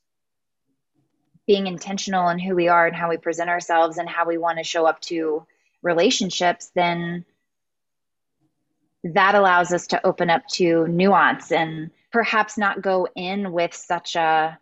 [1.47, 4.60] being intentional in who we are and how we present ourselves and how we want
[4.60, 5.45] to show up to
[5.82, 7.26] relationships, then
[9.04, 14.16] that allows us to open up to nuance and perhaps not go in with such
[14.16, 14.57] a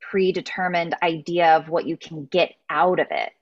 [0.00, 3.32] predetermined idea of what you can get out of it,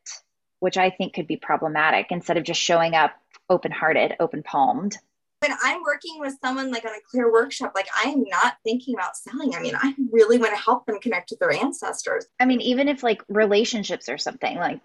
[0.61, 3.13] which I think could be problematic instead of just showing up
[3.51, 4.97] open hearted, open palmed.
[5.41, 8.95] When I'm working with someone like on a clear workshop, like I am not thinking
[8.95, 9.55] about selling.
[9.55, 12.27] I mean, I really want to help them connect with their ancestors.
[12.41, 14.81] I mean, even if like relationships or something, like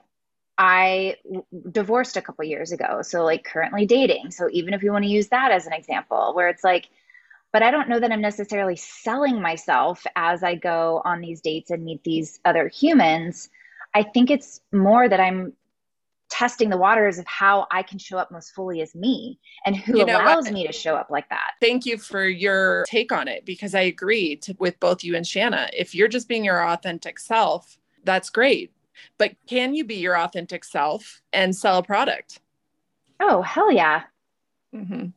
[0.57, 1.15] I
[1.71, 4.31] divorced a couple years ago, so like currently dating.
[4.31, 6.89] So even if you want to use that as an example, where it's like,
[7.53, 11.71] but I don't know that I'm necessarily selling myself as I go on these dates
[11.71, 13.49] and meet these other humans.
[13.93, 15.53] I think it's more that I'm
[16.29, 19.99] testing the waters of how I can show up most fully as me and who
[19.99, 20.53] you know allows what?
[20.53, 21.51] me to show up like that.
[21.61, 25.25] Thank you for your take on it because I agree to, with both you and
[25.25, 25.69] Shanna.
[25.73, 28.71] If you're just being your authentic self, that's great.
[29.17, 32.39] But can you be your authentic self and sell a product?
[33.19, 34.03] Oh, hell yeah.
[34.75, 35.07] Mm-hmm.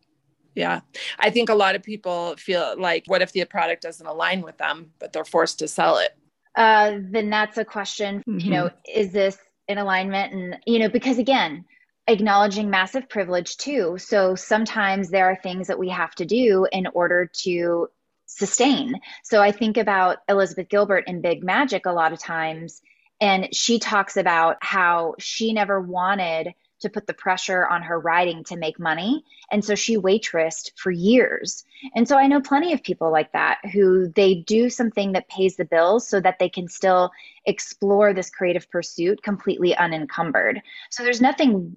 [0.61, 0.81] Yeah.
[1.19, 4.59] I think a lot of people feel like, what if the product doesn't align with
[4.59, 6.15] them, but they're forced to sell it?
[6.55, 8.39] Uh, then that's a question, mm-hmm.
[8.41, 9.39] you know, is this
[9.69, 10.35] in alignment?
[10.35, 11.65] And, you know, because again,
[12.07, 13.97] acknowledging massive privilege too.
[13.99, 17.89] So sometimes there are things that we have to do in order to
[18.27, 19.01] sustain.
[19.25, 22.83] So I think about Elizabeth Gilbert in Big Magic a lot of times,
[23.19, 28.45] and she talks about how she never wanted to put the pressure on her writing
[28.45, 29.25] to make money.
[29.51, 31.65] And so she waitressed for years.
[31.95, 35.57] And so I know plenty of people like that who they do something that pays
[35.57, 37.11] the bills so that they can still
[37.45, 40.61] explore this creative pursuit completely unencumbered.
[40.91, 41.77] So there's nothing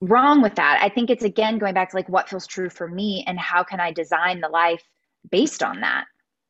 [0.00, 0.80] wrong with that.
[0.82, 3.62] I think it's again going back to like what feels true for me and how
[3.62, 4.82] can I design the life
[5.30, 6.04] based on that.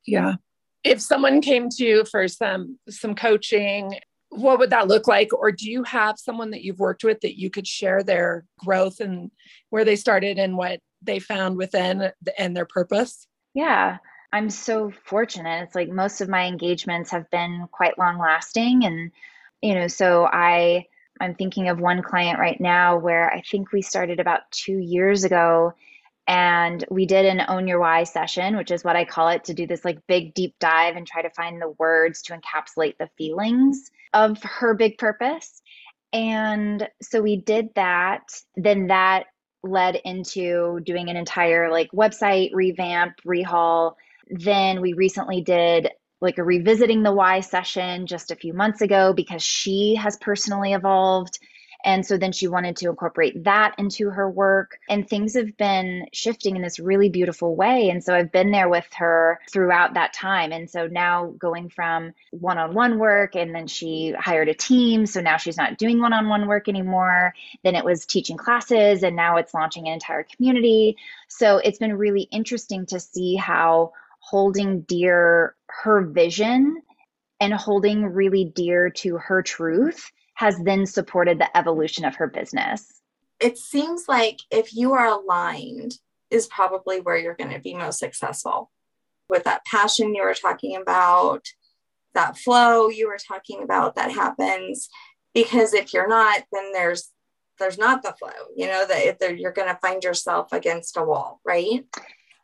[0.05, 0.35] Yeah.
[0.83, 3.99] If someone came to you for some some coaching
[4.29, 5.33] what would that look like?
[5.33, 8.99] Or do you have someone that you've worked with that you could share their growth
[8.99, 9.31] and
[9.69, 13.27] where they started and what they found within and their purpose?
[13.53, 13.97] Yeah
[14.33, 15.63] i'm so fortunate.
[15.63, 19.11] It's like most of my engagements have been quite long lasting and
[19.61, 20.85] you know so i
[21.19, 25.23] i'm thinking of one client right now where i think we started about two years
[25.23, 25.73] ago
[26.27, 29.53] and we did an own your why session which is what i call it to
[29.53, 33.09] do this like big deep dive and try to find the words to encapsulate the
[33.17, 35.61] feelings of her big purpose.
[36.13, 38.23] And so we did that.
[38.55, 39.25] Then that
[39.63, 43.93] led into doing an entire like website revamp rehaul.
[44.29, 49.13] Then we recently did like a revisiting the why session just a few months ago
[49.13, 51.37] because she has personally evolved
[51.87, 54.77] and so then she wanted to incorporate that into her work.
[54.89, 57.89] And things have been shifting in this really beautiful way.
[57.89, 60.51] And so I've been there with her throughout that time.
[60.51, 65.05] And so now going from one on one work, and then she hired a team.
[65.05, 67.33] So now she's not doing one on one work anymore.
[67.63, 70.97] Then it was teaching classes, and now it's launching an entire community.
[71.29, 76.81] So it's been really interesting to see how holding dear her vision
[77.39, 83.01] and holding really dear to her truth has then supported the evolution of her business.
[83.39, 85.95] It seems like if you are aligned,
[86.29, 88.69] is probably where you're going to be most successful
[89.29, 91.43] with that passion you were talking about,
[92.13, 94.89] that flow you were talking about that happens.
[95.33, 97.09] Because if you're not, then there's
[97.57, 98.29] there's not the flow.
[98.55, 101.83] You know that if you're going to find yourself against a wall, right?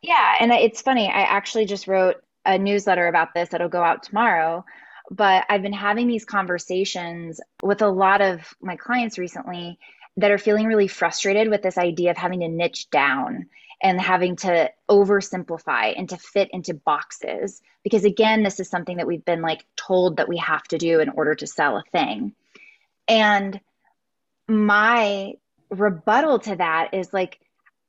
[0.02, 1.10] Yeah, and it's funny.
[1.10, 2.16] I actually just wrote
[2.46, 4.66] a newsletter about this that'll go out tomorrow
[5.12, 9.80] but I've been having these conversations with a lot of my clients recently
[10.18, 13.48] that are feeling really frustrated with this idea of having to niche down
[13.82, 17.62] and having to oversimplify and to fit into boxes.
[17.84, 21.00] Because again, this is something that we've been like told that we have to do
[21.00, 22.34] in order to sell a thing.
[23.08, 23.60] And
[24.48, 25.34] my
[25.70, 27.40] rebuttal to that is like,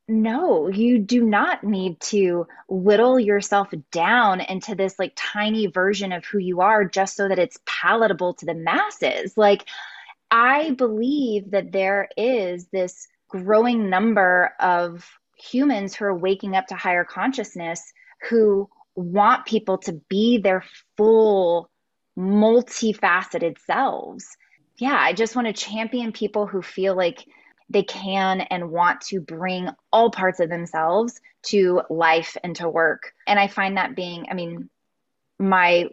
[0.06, 6.24] no, you do not need to whittle yourself down into this like tiny version of
[6.24, 9.36] who you are just so that it's palatable to the masses.
[9.36, 9.64] Like,
[10.30, 16.74] I believe that there is this growing number of humans who are waking up to
[16.74, 17.92] higher consciousness
[18.28, 20.64] who want people to be their
[20.96, 21.70] full,
[22.18, 24.36] multifaceted selves.
[24.76, 27.24] Yeah, I just want to champion people who feel like
[27.68, 33.12] they can and want to bring all parts of themselves to life and to work.
[33.26, 34.68] And I find that being, I mean,
[35.38, 35.88] my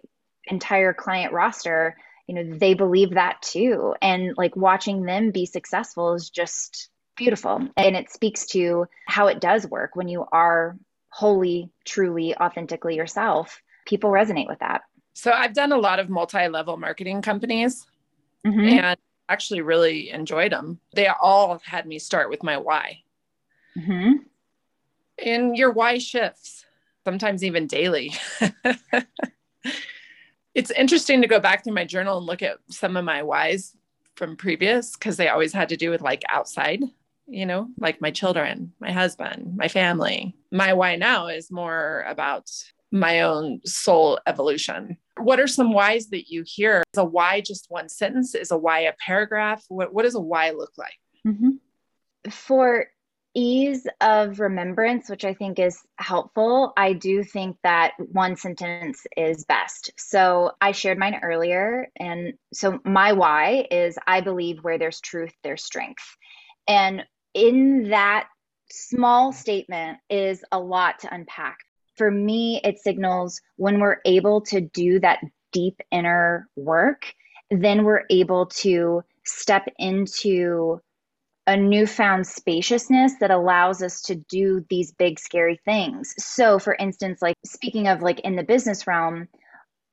[0.45, 1.97] entire client roster,
[2.28, 3.95] you know, they believe that too.
[4.01, 7.67] And like watching them be successful is just beautiful.
[7.78, 10.78] And it speaks to how it does work when you are
[11.09, 13.61] wholly, truly, authentically yourself.
[13.86, 14.82] People resonate with that.
[15.13, 17.86] So I've done a lot of multi level marketing companies
[18.45, 18.80] Mm-hmm.
[18.80, 18.97] and
[19.30, 20.80] actually really enjoyed them.
[20.93, 23.03] They all had me start with my why.
[23.78, 24.11] Mm-hmm.
[25.24, 26.65] And your why shifts,
[27.05, 28.13] sometimes even daily.
[30.53, 33.76] it's interesting to go back through my journal and look at some of my whys
[34.15, 36.84] from previous because they always had to do with like outside,
[37.28, 40.36] you know, like my children, my husband, my family.
[40.51, 42.51] My why now is more about
[42.91, 44.97] my own soul evolution.
[45.24, 46.84] What are some whys that you hear?
[46.93, 48.36] Is a why just one sentence?
[48.36, 49.63] Is a why a paragraph?
[49.69, 50.97] What, what does a why look like?
[51.28, 52.30] Mm-hmm.
[52.30, 52.88] For
[53.34, 59.45] ease of remembrance, which I think is helpful, I do think that one sentence is
[59.45, 59.91] best.
[59.97, 61.88] So I shared mine earlier.
[61.95, 66.03] And so my why is I believe where there's truth, there's strength.
[66.67, 68.28] And in that
[68.69, 71.57] small statement is a lot to unpack.
[72.02, 75.20] For me, it signals when we're able to do that
[75.52, 77.14] deep inner work,
[77.52, 80.82] then we're able to step into
[81.45, 86.16] a newfound spaciousness that allows us to do these big scary things.
[86.18, 89.28] So for instance, like speaking of like in the business realm,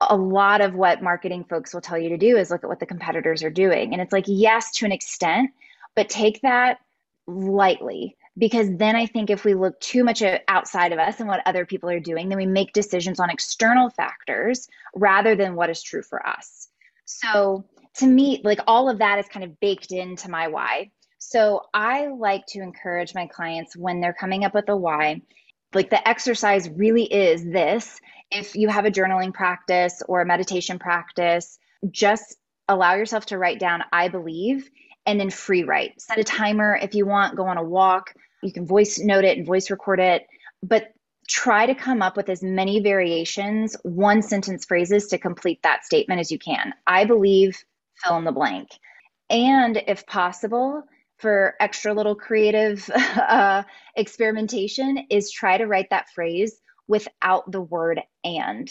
[0.00, 2.80] a lot of what marketing folks will tell you to do is look at what
[2.80, 3.92] the competitors are doing.
[3.92, 5.50] And it's like yes to an extent,
[5.94, 6.78] but take that
[7.26, 11.42] lightly because then I think if we look too much outside of us and what
[11.44, 15.82] other people are doing, then we make decisions on external factors rather than what is
[15.82, 16.68] true for us.
[17.04, 17.64] So
[17.96, 20.92] to me, like all of that is kind of baked into my why.
[21.18, 25.22] So I like to encourage my clients when they're coming up with a why,
[25.74, 28.00] like the exercise really is this.
[28.30, 31.58] If you have a journaling practice or a meditation practice,
[31.90, 32.36] just
[32.68, 34.70] allow yourself to write down, I believe,
[35.06, 36.00] and then free write.
[36.00, 38.14] Set a timer if you want, go on a walk.
[38.42, 40.26] You can voice note it and voice record it,
[40.62, 40.92] but
[41.28, 46.20] try to come up with as many variations, one sentence phrases to complete that statement
[46.20, 46.72] as you can.
[46.86, 47.62] I believe,
[48.02, 48.68] fill in the blank.
[49.28, 50.82] And if possible,
[51.18, 53.64] for extra little creative uh,
[53.96, 58.70] experimentation is try to write that phrase without the word and.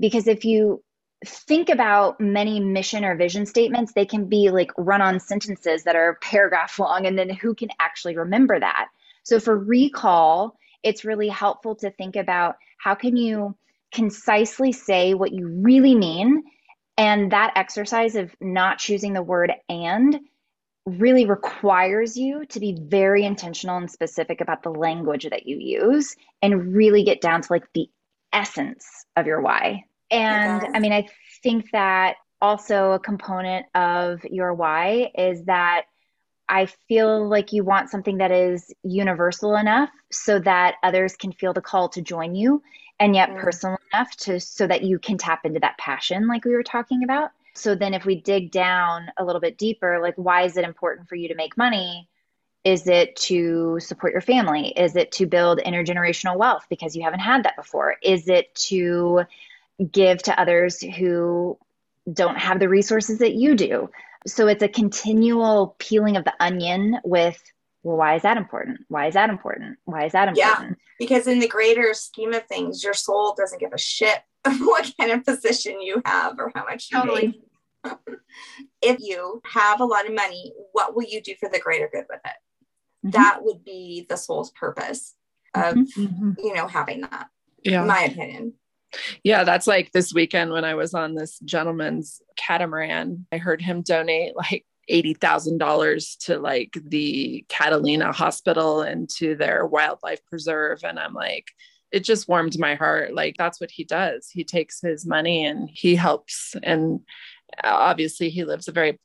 [0.00, 0.82] Because if you
[1.24, 5.96] think about many mission or vision statements, they can be like run on sentences that
[5.96, 8.88] are paragraph long, and then who can actually remember that?
[9.22, 13.56] So for recall, it's really helpful to think about how can you
[13.92, 16.44] concisely say what you really mean
[16.96, 20.20] and that exercise of not choosing the word and
[20.86, 26.14] really requires you to be very intentional and specific about the language that you use
[26.40, 27.88] and really get down to like the
[28.32, 28.86] essence
[29.16, 29.84] of your why.
[30.10, 31.08] And I mean, I
[31.42, 35.86] think that also a component of your why is that
[36.48, 41.52] I feel like you want something that is universal enough so that others can feel
[41.52, 42.62] the call to join you
[43.00, 43.40] and yet mm.
[43.40, 47.02] personal enough to so that you can tap into that passion like we were talking
[47.02, 47.30] about.
[47.54, 51.08] So then if we dig down a little bit deeper, like why is it important
[51.08, 52.08] for you to make money?
[52.64, 54.68] Is it to support your family?
[54.76, 57.96] Is it to build intergenerational wealth because you haven't had that before?
[58.02, 59.22] Is it to
[59.90, 61.58] give to others who
[62.12, 63.90] don't have the resources that you do?
[64.26, 67.40] So it's a continual peeling of the onion with
[67.82, 68.80] well, why is that important?
[68.88, 69.78] Why is that important?
[69.84, 70.70] Why is that important?
[70.70, 74.22] Yeah, because in the greater scheme of things, your soul doesn't give a shit
[74.58, 77.26] what kind of position you have or how much you totally.
[77.26, 77.42] make
[78.82, 82.06] if you have a lot of money, what will you do for the greater good
[82.08, 83.06] with it?
[83.06, 83.10] Mm-hmm.
[83.10, 85.14] That would be the soul's purpose
[85.54, 86.32] of, mm-hmm.
[86.38, 87.28] you know, having that.
[87.62, 87.84] Yeah.
[87.84, 88.54] my opinion.
[89.24, 93.26] Yeah, that's like this weekend when I was on this gentleman's catamaran.
[93.32, 100.24] I heard him donate like $80,000 to like the Catalina Hospital and to their wildlife
[100.26, 100.80] preserve.
[100.84, 101.48] And I'm like,
[101.92, 103.14] it just warmed my heart.
[103.14, 104.28] Like, that's what he does.
[104.30, 106.54] He takes his money and he helps.
[106.62, 107.00] And
[107.62, 108.98] uh, obviously he lives a very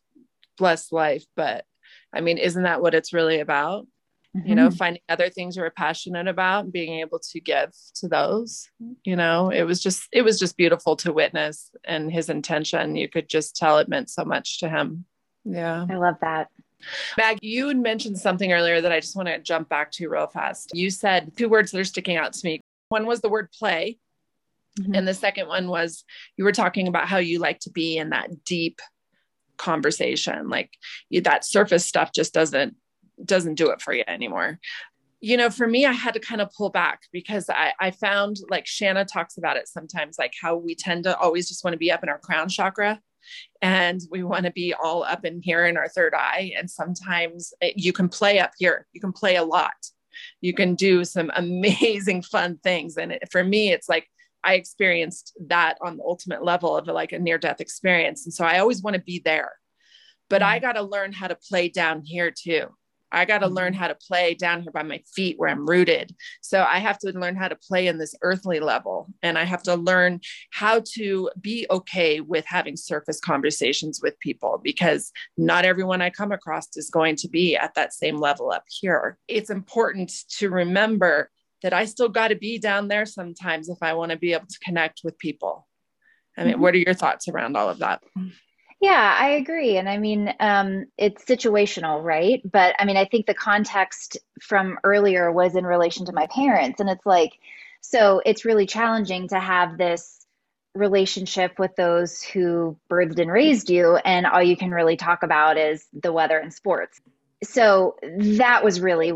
[0.58, 1.66] blessed life but
[2.14, 3.88] i mean isn't that what it's really about
[4.36, 4.48] mm-hmm.
[4.48, 4.76] you know mm-hmm.
[4.76, 8.70] finding other things you're passionate about being able to give to those
[9.04, 13.08] you know it was just it was just beautiful to witness and his intention you
[13.08, 15.06] could just tell it meant so much to him
[15.46, 16.50] yeah i love that
[17.16, 20.26] Mag, you had mentioned something earlier that I just want to jump back to real
[20.26, 20.72] fast.
[20.74, 22.60] You said two words that are sticking out to me.
[22.90, 24.00] One was the word play,
[24.80, 24.96] Mm-hmm.
[24.96, 26.04] And the second one was
[26.38, 28.82] you were talking about how you like to be in that deep
[29.58, 30.50] conversation.
[30.50, 30.72] Like
[31.10, 32.76] you, that surface stuff just doesn't
[33.26, 34.60] doesn't do it for you anymore.
[35.20, 38.38] You know, for me, I had to kind of pull back because I, I found
[38.50, 41.80] like Shanna talks about it sometimes, like how we tend to always just want to
[41.80, 43.00] be up in our crown chakra
[43.62, 46.54] and we want to be all up in here in our third eye.
[46.58, 49.74] And sometimes you can play up here, you can play a lot.
[50.42, 52.98] You can do some amazing, fun things.
[52.98, 54.08] And it, for me, it's like
[54.44, 58.26] I experienced that on the ultimate level of like a near death experience.
[58.26, 59.54] And so I always want to be there.
[60.30, 60.62] But I mm.
[60.62, 62.68] got to learn how to play down here too.
[63.12, 63.82] I got to learn mm-hmm.
[63.82, 66.16] how to play down here by my feet where I'm rooted.
[66.42, 69.08] So I have to learn how to play in this earthly level.
[69.22, 74.60] And I have to learn how to be okay with having surface conversations with people
[74.64, 78.64] because not everyone I come across is going to be at that same level up
[78.68, 79.18] here.
[79.28, 81.30] It's important to remember
[81.62, 84.48] that I still got to be down there sometimes if I want to be able
[84.48, 85.68] to connect with people.
[86.38, 86.62] I mean, mm-hmm.
[86.62, 88.02] what are your thoughts around all of that?
[88.82, 89.78] Yeah, I agree.
[89.78, 92.42] And I mean, um, it's situational, right?
[92.50, 96.80] But I mean, I think the context from earlier was in relation to my parents.
[96.80, 97.34] And it's like,
[97.82, 100.26] so it's really challenging to have this
[100.74, 103.98] relationship with those who birthed and raised you.
[103.98, 107.00] And all you can really talk about is the weather and sports.
[107.44, 109.14] So that was really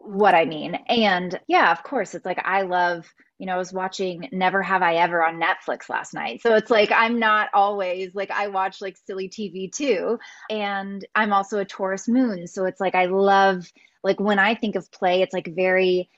[0.00, 0.74] what I mean.
[0.88, 3.06] And yeah, of course, it's like I love
[3.40, 6.42] you know, I was watching Never Have I Ever on Netflix last night.
[6.42, 10.18] So it's like I'm not always like I watch like silly TV too.
[10.50, 12.46] And I'm also a Taurus moon.
[12.46, 13.66] So it's like I love
[14.04, 16.10] like when I think of play, it's like very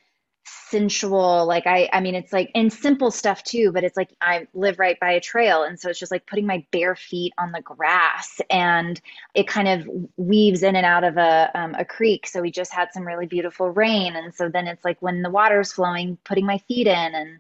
[0.45, 4.47] sensual like i i mean it's like in simple stuff too but it's like i
[4.55, 5.63] live right by a trail.
[5.63, 9.01] And so it's just like putting my bare feet on the grass and
[9.35, 12.27] it kind of weaves in and out of a um, a creek.
[12.27, 14.15] So we just had some really beautiful rain.
[14.17, 17.39] And so then it's like when the water's flowing putting my feet in and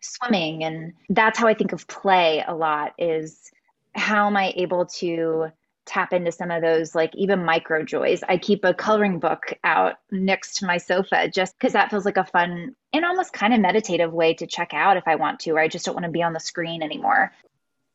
[0.00, 0.64] swimming.
[0.64, 3.50] And that's how i think of play a lot is
[3.94, 5.50] how am i able to
[5.88, 8.22] tap into some of those like even micro joys.
[8.28, 12.18] I keep a coloring book out next to my sofa just because that feels like
[12.18, 15.52] a fun and almost kind of meditative way to check out if I want to,
[15.52, 17.32] or I just don't want to be on the screen anymore.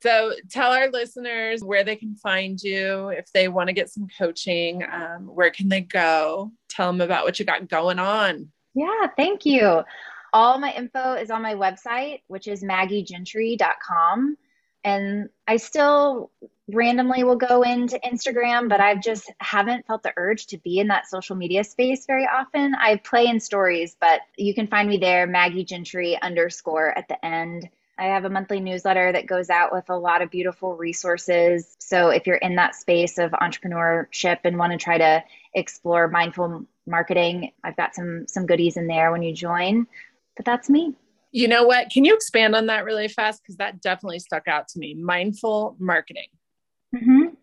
[0.01, 4.07] So tell our listeners where they can find you if they want to get some
[4.17, 4.83] coaching.
[4.83, 6.51] Um, where can they go?
[6.67, 8.51] Tell them about what you got going on.
[8.73, 9.83] Yeah, thank you.
[10.33, 14.35] All my info is on my website, which is maggiegentry.com.
[14.83, 16.31] And I still
[16.67, 20.87] randomly will go into Instagram, but I've just haven't felt the urge to be in
[20.87, 22.73] that social media space very often.
[22.75, 27.23] I play in stories, but you can find me there, Maggie Gentry underscore at the
[27.25, 27.69] end.
[27.97, 31.75] I have a monthly newsletter that goes out with a lot of beautiful resources.
[31.79, 36.65] So if you're in that space of entrepreneurship and want to try to explore mindful
[36.87, 39.85] marketing, I've got some some goodies in there when you join.
[40.35, 40.95] But that's me.
[41.31, 41.91] You know what?
[41.91, 43.43] Can you expand on that really fast?
[43.43, 44.95] Because that definitely stuck out to me.
[44.95, 46.27] Mindful marketing.
[46.95, 47.33] Mm-hmm.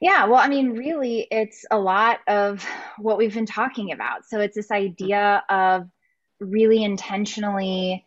[0.00, 2.64] Yeah, well, I mean, really, it's a lot of
[2.98, 4.26] what we've been talking about.
[4.26, 5.88] So it's this idea of
[6.40, 8.04] really intentionally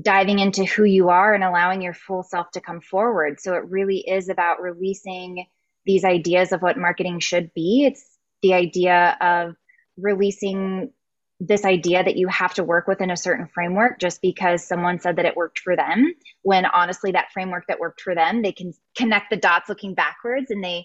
[0.00, 3.40] diving into who you are and allowing your full self to come forward.
[3.40, 5.46] So it really is about releasing
[5.86, 7.84] these ideas of what marketing should be.
[7.84, 8.04] It's
[8.42, 9.56] the idea of
[9.96, 10.92] releasing
[11.40, 15.16] this idea that you have to work within a certain framework just because someone said
[15.16, 16.12] that it worked for them
[16.42, 20.50] when honestly that framework that worked for them they can connect the dots looking backwards
[20.50, 20.84] and they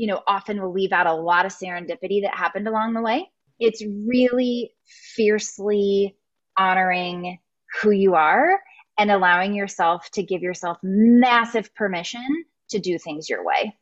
[0.00, 3.30] you know often will leave out a lot of serendipity that happened along the way.
[3.58, 4.72] It's really
[5.14, 6.16] fiercely
[6.56, 7.38] honoring
[7.82, 8.58] who you are
[8.96, 12.26] and allowing yourself to give yourself massive permission
[12.70, 13.76] to do things your way.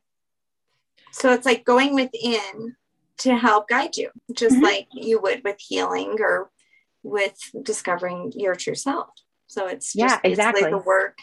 [1.12, 2.74] So it's like going within
[3.18, 4.64] to help guide you, just mm-hmm.
[4.64, 6.50] like you would with healing or
[7.02, 9.08] with discovering your true self.
[9.46, 11.18] So it's just yeah, exactly the work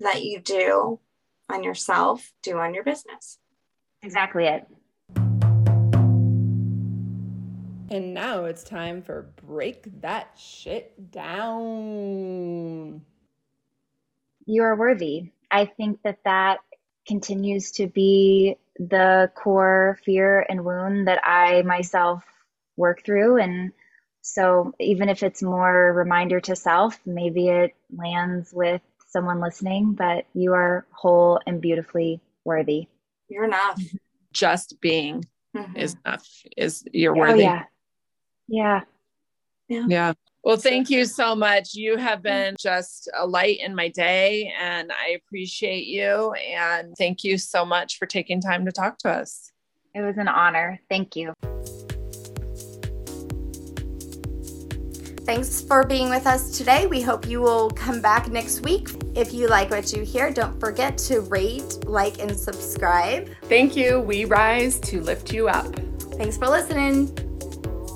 [0.00, 1.00] that you do
[1.48, 3.38] on yourself, do on your business.
[4.02, 4.66] Exactly it.
[7.92, 13.02] And now it's time for break that shit down.
[14.46, 15.32] You are worthy.
[15.50, 16.58] I think that that
[17.06, 18.56] continues to be
[18.88, 22.24] the core fear and wound that I myself
[22.76, 23.36] work through.
[23.38, 23.72] And
[24.22, 30.24] so, even if it's more reminder to self, maybe it lands with someone listening, but
[30.34, 32.88] you are whole and beautifully worthy.
[33.28, 33.80] You're enough.
[34.32, 35.24] Just being
[35.56, 35.76] mm-hmm.
[35.76, 36.26] is enough,
[36.56, 37.42] is you're oh, worthy.
[37.42, 37.64] Oh, yeah.
[38.48, 38.80] Yeah.
[39.68, 39.86] Yeah.
[39.88, 40.12] Yeah.
[40.42, 41.74] Well, thank you so much.
[41.74, 46.32] You have been just a light in my day, and I appreciate you.
[46.32, 49.52] And thank you so much for taking time to talk to us.
[49.94, 50.80] It was an honor.
[50.88, 51.34] Thank you.
[55.26, 56.86] Thanks for being with us today.
[56.86, 58.88] We hope you will come back next week.
[59.14, 63.28] If you like what you hear, don't forget to rate, like, and subscribe.
[63.44, 64.00] Thank you.
[64.00, 65.72] We rise to lift you up.
[66.14, 67.29] Thanks for listening.